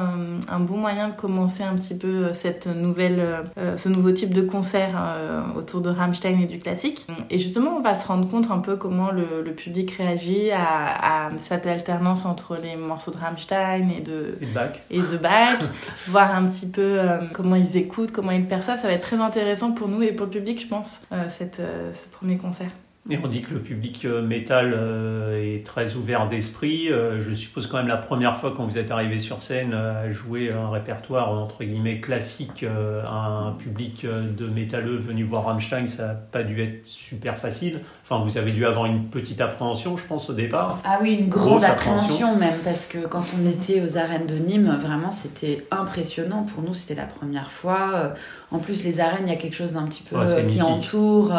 un 0.48 0.60
bon 0.60 0.78
moyen 0.78 1.08
de 1.08 1.14
commencer 1.14 1.62
un 1.62 1.74
petit 1.76 1.94
peu 1.94 2.32
cette 2.32 2.66
nouvelle 2.66 3.44
ce 3.76 3.88
nouveau 3.88 4.10
type 4.10 4.34
de 4.34 4.42
concert 4.42 4.87
concerts 4.92 5.54
autour 5.56 5.80
de 5.80 5.90
Rammstein 5.90 6.40
et 6.40 6.46
du 6.46 6.58
classique. 6.58 7.06
Et 7.30 7.38
justement, 7.38 7.76
on 7.76 7.80
va 7.80 7.94
se 7.94 8.06
rendre 8.06 8.28
compte 8.28 8.50
un 8.50 8.58
peu 8.58 8.76
comment 8.76 9.10
le, 9.10 9.42
le 9.44 9.52
public 9.52 9.90
réagit 9.92 10.50
à, 10.50 11.26
à, 11.26 11.30
cette 11.38 11.66
alternance 11.66 12.24
entre 12.24 12.56
les 12.56 12.76
morceaux 12.76 13.10
de 13.10 13.18
Rammstein 13.18 13.90
et 13.90 14.00
de, 14.00 14.38
et 14.40 14.46
de 14.46 14.52
Bach, 14.52 14.72
et 14.90 15.00
de 15.00 15.16
Bach 15.16 15.58
voir 16.08 16.34
un 16.34 16.46
petit 16.46 16.68
peu 16.68 16.98
comment 17.32 17.56
ils 17.56 17.76
écoutent, 17.76 18.12
comment 18.12 18.32
ils 18.32 18.46
perçoivent. 18.46 18.78
Ça 18.78 18.88
va 18.88 18.94
être 18.94 19.02
très 19.02 19.20
intéressant 19.20 19.72
pour 19.72 19.88
nous 19.88 20.02
et 20.02 20.12
pour 20.12 20.26
le 20.26 20.32
public, 20.32 20.60
je 20.60 20.68
pense, 20.68 21.02
cette, 21.28 21.60
ce 21.94 22.08
premier 22.08 22.36
concert. 22.36 22.70
Et 23.10 23.18
on 23.24 23.26
dit 23.26 23.40
que 23.40 23.54
le 23.54 23.60
public 23.60 24.04
euh, 24.04 24.20
métal 24.20 24.74
euh, 24.76 25.54
est 25.54 25.64
très 25.64 25.94
ouvert 25.94 26.28
d'esprit. 26.28 26.92
Euh, 26.92 27.22
je 27.22 27.32
suppose 27.32 27.66
quand 27.66 27.78
même 27.78 27.88
la 27.88 27.96
première 27.96 28.38
fois 28.38 28.52
quand 28.54 28.66
vous 28.66 28.76
êtes 28.76 28.90
arrivé 28.90 29.18
sur 29.18 29.40
scène 29.40 29.72
à 29.72 30.10
jouer 30.10 30.52
un 30.52 30.68
répertoire 30.68 31.30
entre 31.30 31.64
guillemets 31.64 32.00
classique 32.00 32.64
à 33.06 33.26
un 33.46 33.52
public 33.52 34.04
de 34.04 34.46
métalleux 34.46 34.96
venu 34.96 35.24
voir 35.24 35.46
Rammstein, 35.46 35.86
ça 35.86 36.08
n'a 36.08 36.14
pas 36.14 36.42
dû 36.42 36.62
être 36.62 36.84
super 36.84 37.38
facile. 37.38 37.80
Enfin, 38.04 38.22
vous 38.24 38.38
avez 38.38 38.50
dû 38.50 38.64
avoir 38.64 38.86
une 38.86 39.06
petite 39.08 39.40
appréhension, 39.40 39.96
je 39.96 40.06
pense, 40.06 40.30
au 40.30 40.32
départ. 40.32 40.80
Ah 40.84 40.98
oui, 41.02 41.14
une 41.20 41.28
grande 41.28 41.64
appréhension 41.64 42.36
même, 42.36 42.58
parce 42.64 42.86
que 42.86 43.06
quand 43.06 43.24
on 43.38 43.48
était 43.48 43.82
aux 43.82 43.98
arènes 43.98 44.26
de 44.26 44.36
Nîmes, 44.36 44.78
vraiment, 44.80 45.10
c'était 45.10 45.66
impressionnant. 45.70 46.42
Pour 46.42 46.62
nous, 46.62 46.72
c'était 46.72 46.98
la 46.98 47.06
première 47.06 47.50
fois. 47.50 48.14
En 48.50 48.58
plus, 48.58 48.84
les 48.84 49.00
arènes, 49.00 49.24
il 49.26 49.30
y 49.30 49.36
a 49.36 49.38
quelque 49.38 49.56
chose 49.56 49.74
d'un 49.74 49.86
petit 49.86 50.02
peu 50.02 50.16
qui 50.46 50.62
entoure. 50.62 51.34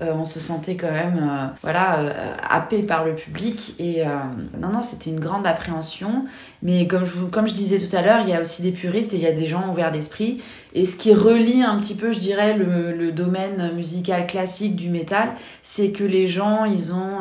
on 0.00 0.24
se 0.24 0.40
sentait 0.40 0.76
quand 0.92 0.98
même 0.98 1.18
euh, 1.18 1.46
voilà, 1.62 1.98
euh, 1.98 2.34
happé 2.48 2.82
par 2.82 3.04
le 3.04 3.14
public. 3.14 3.74
Et 3.78 4.02
euh, 4.02 4.08
non, 4.58 4.68
non, 4.68 4.82
c'était 4.82 5.10
une 5.10 5.20
grande 5.20 5.46
appréhension. 5.46 6.24
Mais 6.62 6.86
comme 6.86 7.04
je, 7.04 7.24
comme 7.24 7.48
je 7.48 7.54
disais 7.54 7.78
tout 7.78 7.94
à 7.96 8.02
l'heure, 8.02 8.20
il 8.22 8.28
y 8.28 8.34
a 8.34 8.40
aussi 8.40 8.62
des 8.62 8.72
puristes 8.72 9.14
et 9.14 9.16
il 9.16 9.22
y 9.22 9.26
a 9.26 9.32
des 9.32 9.46
gens 9.46 9.70
ouverts 9.70 9.92
d'esprit. 9.92 10.42
Et 10.74 10.84
ce 10.84 10.96
qui 10.96 11.14
relie 11.14 11.62
un 11.62 11.78
petit 11.78 11.94
peu, 11.94 12.12
je 12.12 12.18
dirais, 12.18 12.56
le, 12.56 12.92
le 12.92 13.12
domaine 13.12 13.72
musical 13.74 14.26
classique 14.26 14.76
du 14.76 14.88
métal, 14.88 15.30
c'est 15.62 15.90
que 15.90 16.04
les 16.04 16.26
gens, 16.26 16.64
ils 16.64 16.92
ont 16.94 17.20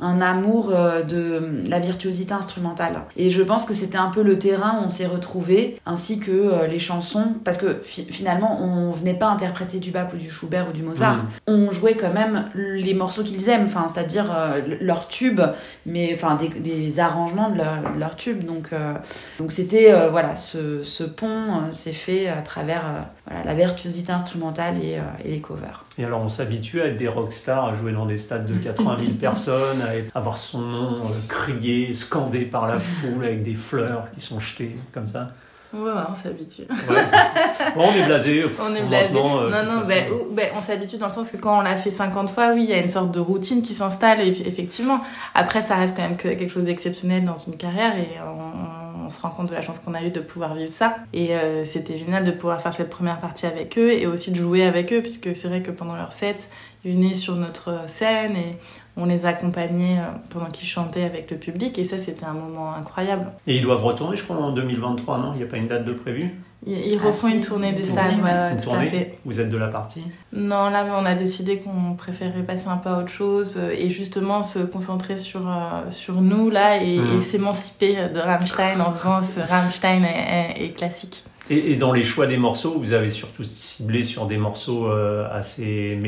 un 0.00 0.20
amour 0.20 0.72
de 1.08 1.62
la 1.68 1.78
virtuosité 1.78 2.32
instrumentale. 2.32 3.02
Et 3.16 3.30
je 3.30 3.42
pense 3.42 3.64
que 3.64 3.74
c'était 3.74 3.98
un 3.98 4.10
peu 4.10 4.22
le 4.22 4.38
terrain 4.38 4.78
où 4.80 4.86
on 4.86 4.88
s'est 4.88 5.06
retrouvés, 5.06 5.78
ainsi 5.86 6.18
que 6.18 6.66
les 6.68 6.78
chansons, 6.78 7.34
parce 7.44 7.58
que 7.58 7.80
finalement, 7.82 8.60
on 8.62 8.90
venait 8.90 9.14
pas 9.14 9.28
interpréter 9.28 9.78
du 9.78 9.90
Bach 9.90 10.08
ou 10.14 10.16
du 10.16 10.30
Schubert 10.30 10.68
ou 10.68 10.72
du 10.72 10.82
Mozart. 10.82 11.16
Mmh. 11.16 11.28
On 11.48 11.70
jouait 11.70 11.94
quand 11.94 12.12
même 12.12 12.46
les 12.54 12.94
morceaux 12.94 13.22
qu'ils 13.22 13.48
aiment, 13.48 13.64
enfin, 13.64 13.86
c'est-à-dire 13.88 14.32
euh, 14.34 14.60
leur 14.80 15.08
tube, 15.08 15.40
mais 15.84 16.10
enfin 16.14 16.36
des, 16.36 16.48
des 16.48 17.00
arrangements 17.00 17.50
de 17.50 17.58
leur, 17.58 17.96
leur 17.98 18.16
tube. 18.16 18.44
Donc 18.44 18.70
euh, 18.72 18.94
donc 19.38 19.52
c'était 19.52 19.92
euh, 19.92 20.10
voilà 20.10 20.36
ce, 20.36 20.82
ce 20.82 21.04
pont 21.04 21.70
s'est 21.70 21.92
fait 21.92 22.28
à 22.28 22.42
travers 22.42 22.85
voilà, 23.26 23.44
la 23.44 23.54
virtuosité 23.54 24.12
instrumentale 24.12 24.82
et, 24.82 25.00
et, 25.24 25.30
les 25.30 25.40
covers. 25.40 25.84
Et 25.98 26.04
alors 26.04 26.20
on 26.20 26.28
s'habitue 26.28 26.80
à 26.80 26.86
être 26.86 26.96
des 26.96 27.08
rockstars, 27.08 27.66
à 27.66 27.74
jouer 27.74 27.92
dans 27.92 28.06
des 28.06 28.18
stades 28.18 28.46
de 28.46 28.54
80 28.54 28.98
000 29.04 29.16
personnes, 29.20 29.82
à 30.14 30.18
avoir 30.18 30.36
son 30.36 30.60
nom 30.60 31.00
crié, 31.28 31.94
scandé 31.94 32.42
par 32.42 32.66
la 32.66 32.78
foule 32.78 33.24
avec 33.24 33.42
des 33.42 33.54
fleurs 33.54 34.08
qui 34.14 34.20
sont 34.20 34.40
jetées 34.40 34.76
comme 34.92 35.06
ça. 35.06 35.32
Ouais, 35.74 35.92
on 36.08 36.14
s'habitue. 36.14 36.62
on 37.76 37.92
est 37.92 38.06
blasé. 38.06 38.44
On 38.60 38.74
est 38.74 38.82
blasé. 38.82 39.12
non, 39.12 39.50
non, 39.50 39.82
ben, 39.86 40.10
ben, 40.32 40.50
on 40.56 40.60
s'habitue 40.60 40.96
dans 40.96 41.06
le 41.06 41.12
sens 41.12 41.30
que 41.30 41.36
quand 41.36 41.58
on 41.58 41.60
l'a 41.60 41.76
fait 41.76 41.90
50 41.90 42.30
fois, 42.30 42.52
oui, 42.54 42.64
il 42.64 42.70
y 42.70 42.72
a 42.72 42.78
une 42.78 42.88
sorte 42.88 43.12
de 43.12 43.20
routine 43.20 43.62
qui 43.62 43.74
s'installe, 43.74 44.20
effectivement. 44.20 45.00
Après, 45.34 45.60
ça 45.60 45.76
reste 45.76 45.96
quand 45.96 46.02
même 46.02 46.16
quelque 46.16 46.48
chose 46.48 46.64
d'exceptionnel 46.64 47.24
dans 47.24 47.38
une 47.38 47.56
carrière 47.56 47.96
et 47.98 48.08
on, 48.24 48.85
se 49.10 49.20
rend 49.20 49.30
compte 49.30 49.48
de 49.48 49.54
la 49.54 49.62
chance 49.62 49.78
qu'on 49.78 49.94
a 49.94 50.02
eu 50.02 50.10
de 50.10 50.20
pouvoir 50.20 50.54
vivre 50.54 50.72
ça. 50.72 50.96
Et 51.12 51.34
euh, 51.34 51.64
c'était 51.64 51.96
génial 51.96 52.24
de 52.24 52.30
pouvoir 52.30 52.60
faire 52.60 52.72
cette 52.72 52.90
première 52.90 53.18
partie 53.18 53.46
avec 53.46 53.78
eux 53.78 53.92
et 53.92 54.06
aussi 54.06 54.30
de 54.30 54.36
jouer 54.36 54.64
avec 54.64 54.92
eux, 54.92 55.00
puisque 55.00 55.36
c'est 55.36 55.48
vrai 55.48 55.62
que 55.62 55.70
pendant 55.70 55.96
leur 55.96 56.12
set, 56.12 56.48
ils 56.84 56.94
venaient 56.94 57.14
sur 57.14 57.36
notre 57.36 57.88
scène 57.88 58.36
et 58.36 58.56
on 58.96 59.06
les 59.06 59.26
accompagnait 59.26 59.98
euh, 59.98 60.04
pendant 60.30 60.46
qu'ils 60.46 60.68
chantaient 60.68 61.04
avec 61.04 61.30
le 61.30 61.36
public 61.36 61.78
et 61.78 61.84
ça 61.84 61.98
c'était 61.98 62.24
un 62.24 62.34
moment 62.34 62.74
incroyable. 62.74 63.32
Et 63.46 63.56
ils 63.56 63.62
doivent 63.62 63.84
retourner 63.84 64.16
je 64.16 64.24
crois 64.24 64.36
en 64.36 64.52
2023, 64.52 65.18
non? 65.18 65.32
Il 65.34 65.38
n'y 65.38 65.44
a 65.44 65.46
pas 65.46 65.58
une 65.58 65.68
date 65.68 65.84
de 65.84 65.92
prévu 65.92 66.34
ils 66.64 66.98
ah, 67.00 67.06
refont 67.06 67.28
une 67.28 67.40
tournée 67.40 67.72
des 67.72 67.84
stades, 67.84 68.20
ouais, 68.22 68.56
tout 68.56 68.70
à 68.70 68.80
fait. 68.80 69.18
Vous 69.24 69.40
êtes 69.40 69.50
de 69.50 69.56
la 69.56 69.68
partie 69.68 70.02
Non, 70.32 70.70
là, 70.70 70.86
on 70.98 71.04
a 71.04 71.14
décidé 71.14 71.58
qu'on 71.58 71.94
préférait 71.94 72.42
passer 72.42 72.68
un 72.68 72.76
peu 72.76 72.88
à 72.88 72.98
autre 72.98 73.10
chose 73.10 73.54
euh, 73.56 73.74
et 73.76 73.90
justement 73.90 74.42
se 74.42 74.60
concentrer 74.60 75.16
sur, 75.16 75.48
euh, 75.48 75.90
sur 75.90 76.20
nous, 76.20 76.50
là, 76.50 76.82
et, 76.82 76.98
mmh. 76.98 77.22
s'émanciper 77.22 77.94
de 78.12 78.18
Rammstein 78.18 78.80
en 78.80 78.92
faisant 78.92 79.22
ce 79.22 79.40
Rammstein 79.40 80.04
est, 80.04 80.76
classique. 80.76 81.24
Et, 81.50 81.76
dans 81.76 81.92
les 81.92 82.02
choix 82.02 82.26
des 82.26 82.36
morceaux, 82.38 82.78
vous 82.78 82.92
avez 82.92 83.10
surtout 83.10 83.44
ciblé 83.44 84.02
sur 84.02 84.26
des 84.26 84.36
morceaux 84.36 84.90
assez 84.90 86.00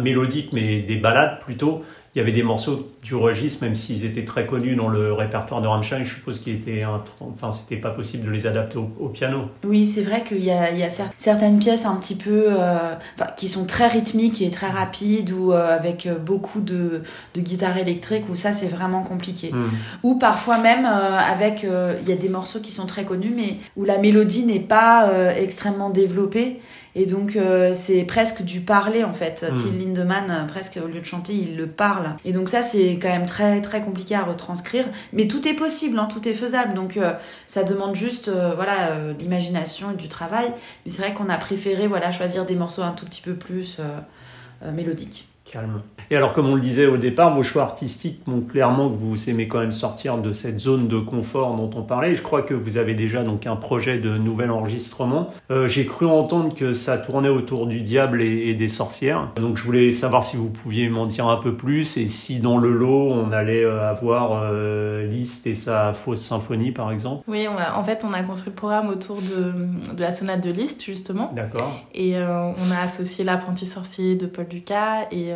mélodiques, 0.00 0.54
mais 0.54 0.80
des 0.80 0.96
ballades 0.96 1.40
plutôt 1.40 1.82
il 2.14 2.18
y 2.18 2.20
avait 2.20 2.32
des 2.32 2.42
morceaux 2.42 2.88
du 3.04 3.14
registre, 3.14 3.64
même 3.64 3.76
s'ils 3.76 4.04
étaient 4.04 4.24
très 4.24 4.44
connus 4.44 4.74
dans 4.74 4.88
le 4.88 5.12
répertoire 5.12 5.62
de 5.62 5.68
Rammstein, 5.68 6.02
je 6.02 6.14
suppose 6.14 6.40
qu'il 6.40 6.54
était, 6.54 6.84
enfin, 7.20 7.52
c'était 7.52 7.76
pas 7.80 7.90
possible 7.90 8.26
de 8.26 8.32
les 8.32 8.48
adapter 8.48 8.78
au, 8.78 9.08
piano. 9.08 9.44
Oui, 9.64 9.86
c'est 9.86 10.02
vrai 10.02 10.24
qu'il 10.24 10.44
y 10.44 10.50
a, 10.50 10.72
il 10.72 10.78
y 10.78 10.82
a 10.82 10.88
certaines 10.88 11.60
pièces 11.60 11.86
un 11.86 11.94
petit 11.94 12.16
peu, 12.16 12.46
euh, 12.48 12.94
qui 13.36 13.46
sont 13.46 13.64
très 13.64 13.86
rythmiques 13.86 14.42
et 14.42 14.50
très 14.50 14.68
rapides, 14.68 15.30
ou 15.30 15.52
euh, 15.52 15.76
avec 15.76 16.08
beaucoup 16.24 16.60
de, 16.60 17.02
de 17.34 17.40
guitare 17.40 17.78
électrique, 17.78 18.24
où 18.28 18.34
ça 18.34 18.52
c'est 18.52 18.68
vraiment 18.68 19.02
compliqué. 19.02 19.52
Hmm. 19.52 19.68
Ou 20.02 20.16
parfois 20.18 20.58
même 20.58 20.86
euh, 20.86 21.16
avec, 21.16 21.64
il 21.64 22.08
y 22.08 22.12
a 22.12 22.16
des 22.16 22.28
morceaux 22.28 22.58
qui 22.58 22.72
sont 22.72 22.86
très 22.86 23.04
connus, 23.04 23.32
mais 23.34 23.58
où 23.76 23.84
la 23.84 23.98
mélodie 23.98 24.44
n'est 24.44 24.58
pas 24.58 25.08
extrêmement 25.36 25.90
développée. 25.90 26.58
Et 26.96 27.06
donc, 27.06 27.36
euh, 27.36 27.72
c'est 27.72 28.02
presque 28.02 28.42
du 28.42 28.60
parler 28.60 29.04
en 29.04 29.12
fait. 29.12 29.46
Mm. 29.48 29.54
Till 29.54 29.78
Lindemann, 29.78 30.30
euh, 30.30 30.46
presque 30.46 30.78
au 30.82 30.88
lieu 30.88 31.00
de 31.00 31.04
chanter, 31.04 31.34
il 31.34 31.56
le 31.56 31.66
parle. 31.66 31.99
Et 32.24 32.32
donc, 32.32 32.48
ça, 32.48 32.62
c'est 32.62 32.98
quand 33.00 33.08
même 33.08 33.26
très, 33.26 33.60
très 33.60 33.80
compliqué 33.80 34.14
à 34.14 34.22
retranscrire. 34.22 34.86
Mais 35.12 35.28
tout 35.28 35.46
est 35.46 35.54
possible, 35.54 35.98
hein, 35.98 36.08
tout 36.12 36.26
est 36.28 36.34
faisable. 36.34 36.74
Donc, 36.74 36.96
euh, 36.96 37.14
ça 37.46 37.64
demande 37.64 37.94
juste 37.94 38.30
voilà, 38.30 39.12
l'imagination 39.18 39.92
et 39.92 39.96
du 39.96 40.08
travail. 40.08 40.52
Mais 40.84 40.92
c'est 40.92 41.02
vrai 41.02 41.14
qu'on 41.14 41.28
a 41.28 41.38
préféré 41.38 41.86
voilà, 41.86 42.10
choisir 42.10 42.46
des 42.46 42.56
morceaux 42.56 42.82
un 42.82 42.92
tout 42.92 43.06
petit 43.06 43.22
peu 43.22 43.34
plus 43.34 43.80
mélodiques. 44.62 45.29
Calme. 45.50 45.82
Et 46.12 46.16
alors, 46.16 46.32
comme 46.32 46.48
on 46.48 46.56
le 46.56 46.60
disait 46.60 46.86
au 46.86 46.96
départ, 46.96 47.34
vos 47.34 47.44
choix 47.44 47.62
artistiques 47.62 48.26
montrent 48.26 48.48
clairement 48.48 48.88
que 48.90 48.96
vous 48.96 49.30
aimez 49.30 49.46
quand 49.46 49.60
même 49.60 49.70
sortir 49.70 50.18
de 50.18 50.32
cette 50.32 50.58
zone 50.58 50.88
de 50.88 50.98
confort 50.98 51.54
dont 51.56 51.70
on 51.76 51.82
parlait. 51.82 52.16
Je 52.16 52.22
crois 52.22 52.42
que 52.42 52.52
vous 52.52 52.78
avez 52.78 52.94
déjà 52.94 53.22
donc 53.22 53.46
un 53.46 53.54
projet 53.54 53.98
de 53.98 54.16
nouvel 54.18 54.50
enregistrement. 54.50 55.30
Euh, 55.52 55.68
j'ai 55.68 55.86
cru 55.86 56.06
entendre 56.06 56.52
que 56.52 56.72
ça 56.72 56.98
tournait 56.98 57.28
autour 57.28 57.68
du 57.68 57.82
diable 57.82 58.22
et, 58.22 58.54
des 58.54 58.68
sorcières. 58.68 59.28
Donc, 59.36 59.56
je 59.56 59.64
voulais 59.64 59.92
savoir 59.92 60.24
si 60.24 60.36
vous 60.36 60.50
pouviez 60.50 60.88
m'en 60.88 61.06
dire 61.06 61.28
un 61.28 61.36
peu 61.36 61.54
plus 61.54 61.96
et 61.96 62.08
si 62.08 62.40
dans 62.40 62.58
le 62.58 62.72
lot 62.72 63.10
on 63.10 63.30
allait 63.30 63.64
euh, 63.64 63.88
avoir 63.88 64.40
euh, 64.42 65.06
Liszt 65.06 65.46
et 65.46 65.54
sa 65.54 65.92
fausse 65.92 66.20
symphonie, 66.20 66.72
par 66.72 66.90
exemple. 66.90 67.22
Oui, 67.28 67.46
en 67.48 67.84
fait, 67.84 68.04
on 68.08 68.12
a 68.12 68.22
construit 68.22 68.50
le 68.50 68.56
programme 68.56 68.88
autour 68.88 69.18
de, 69.22 69.94
de 69.94 70.00
la 70.00 70.10
sonate 70.10 70.42
de 70.42 70.50
Liszt 70.50 70.84
justement. 70.84 71.32
D'accord. 71.34 71.80
Et 71.94 72.16
on 72.16 72.70
a 72.70 72.80
associé 72.82 73.24
l'apprenti 73.24 73.66
sorcier 73.66 74.16
de 74.16 74.26
Paul 74.26 74.48
Ducas 74.48 75.06
et 75.12 75.32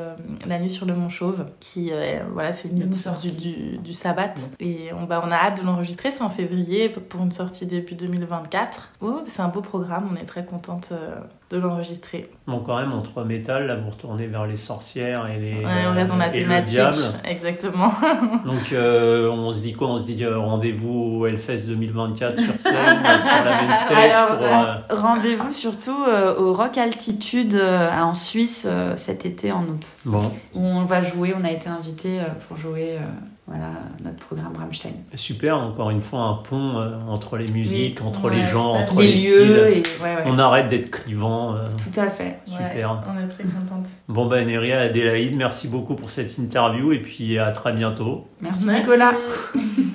la 0.47 0.69
sur 0.69 0.87
le 0.87 0.95
Mont 0.95 1.09
Chauve, 1.09 1.47
qui, 1.61 1.91
euh, 1.93 2.23
voilà, 2.33 2.53
c'est 2.53 2.69
une 2.69 2.93
sortie 2.93 3.33
du, 3.33 3.79
du, 3.79 3.93
sabbat. 3.93 4.35
Et 4.61 4.93
on, 4.93 5.05
bah, 5.05 5.23
on 5.25 5.31
a 5.31 5.37
hâte 5.37 5.61
de 5.61 5.67
l'enregistrer, 5.67 6.11
c'est 6.11 6.23
en 6.23 6.31
février 6.31 6.89
pour 6.89 7.23
une 7.23 7.33
sortie 7.33 7.67
début 7.67 7.95
2024. 7.95 8.93
Oh, 9.01 9.21
c'est 9.27 9.43
un 9.43 9.49
beau 9.49 9.61
programme, 9.61 10.09
on 10.13 10.17
est 10.17 10.25
très 10.25 10.45
contente 10.45 10.89
euh, 10.93 11.19
de 11.55 11.61
l'enregistrer. 11.61 12.31
Bon, 12.47 12.61
quand 12.61 12.79
même, 12.79 12.93
entre 12.93 13.25
métal, 13.25 13.67
là, 13.67 13.77
vous 13.77 13.91
retournez 13.91 14.27
vers 14.27 14.47
les 14.47 14.57
sorcières 14.57 15.29
et 15.29 15.39
les. 15.39 15.65
Ouais, 15.65 15.87
on 15.89 15.95
reste 15.95 16.11
dans 16.11 16.17
la 16.17 16.31
thématique. 16.31 16.81
Exactement. 17.25 17.93
Donc, 18.45 18.73
euh, 18.73 19.31
on 19.31 19.53
se 19.53 19.61
dit 19.61 19.73
quoi? 19.73 19.89
On 19.89 19.99
se 19.99 20.07
dit 20.07 20.27
rendez-vous 20.27 21.21
au 21.21 21.27
Hellfest 21.27 21.67
2024 21.67 22.39
sur 22.39 22.61
scène, 22.61 22.75
sur 22.75 23.45
la 23.45 23.63
main 23.63 23.75
stage. 23.75 24.85
Rendez-vous 24.91 25.51
surtout 25.51 25.97
au 26.39 26.53
Rock 26.53 26.79
Altitude 26.79 27.55
en 27.55 28.15
Suisse 28.15 28.67
cet 28.97 29.27
été 29.27 29.53
en 29.53 29.63
août. 29.63 29.87
Bon 30.05 30.21
on 30.55 30.85
va 30.85 31.03
jouer. 31.03 31.35
On 31.39 31.45
a 31.45 31.51
été 31.51 31.69
invité 31.69 32.21
euh, 32.21 32.25
pour 32.47 32.57
jouer 32.57 32.97
euh, 32.99 33.01
voilà, 33.47 33.73
notre 34.03 34.17
programme 34.17 34.57
Rammstein. 34.57 34.93
Super, 35.15 35.59
encore 35.59 35.91
une 35.91 36.01
fois, 36.01 36.21
un 36.21 36.35
pont 36.35 36.79
euh, 36.79 36.97
entre 37.09 37.37
les 37.37 37.51
musiques, 37.53 38.03
entre 38.03 38.31
les 38.31 38.43
gens, 38.43 38.75
entre 38.75 39.01
les, 39.01 39.15
lieux. 39.15 39.83
On 40.25 40.39
arrête 40.39 40.69
d'être 40.69 40.91
clivant. 40.91 41.57
Tout 41.77 42.01
à 42.01 42.09
fait. 42.09 42.41
Super. 42.47 43.03
on 43.07 43.23
est 43.23 43.29
très 43.29 43.45
contente. 43.45 43.87
Bon, 44.09 44.27
ben, 44.27 44.47
Neria 44.47 44.81
Adélaïde, 44.81 45.37
merci 45.37 45.69
beaucoup 45.69 45.95
pour 45.95 46.11
cette 46.11 46.39
interview 46.39 46.93
et 46.93 47.01
puis 47.01 47.39
à 47.39 47.53
très 47.53 47.73
bientôt. 47.73 48.27
Merci, 48.41 48.69
Nicolas. 48.69 49.15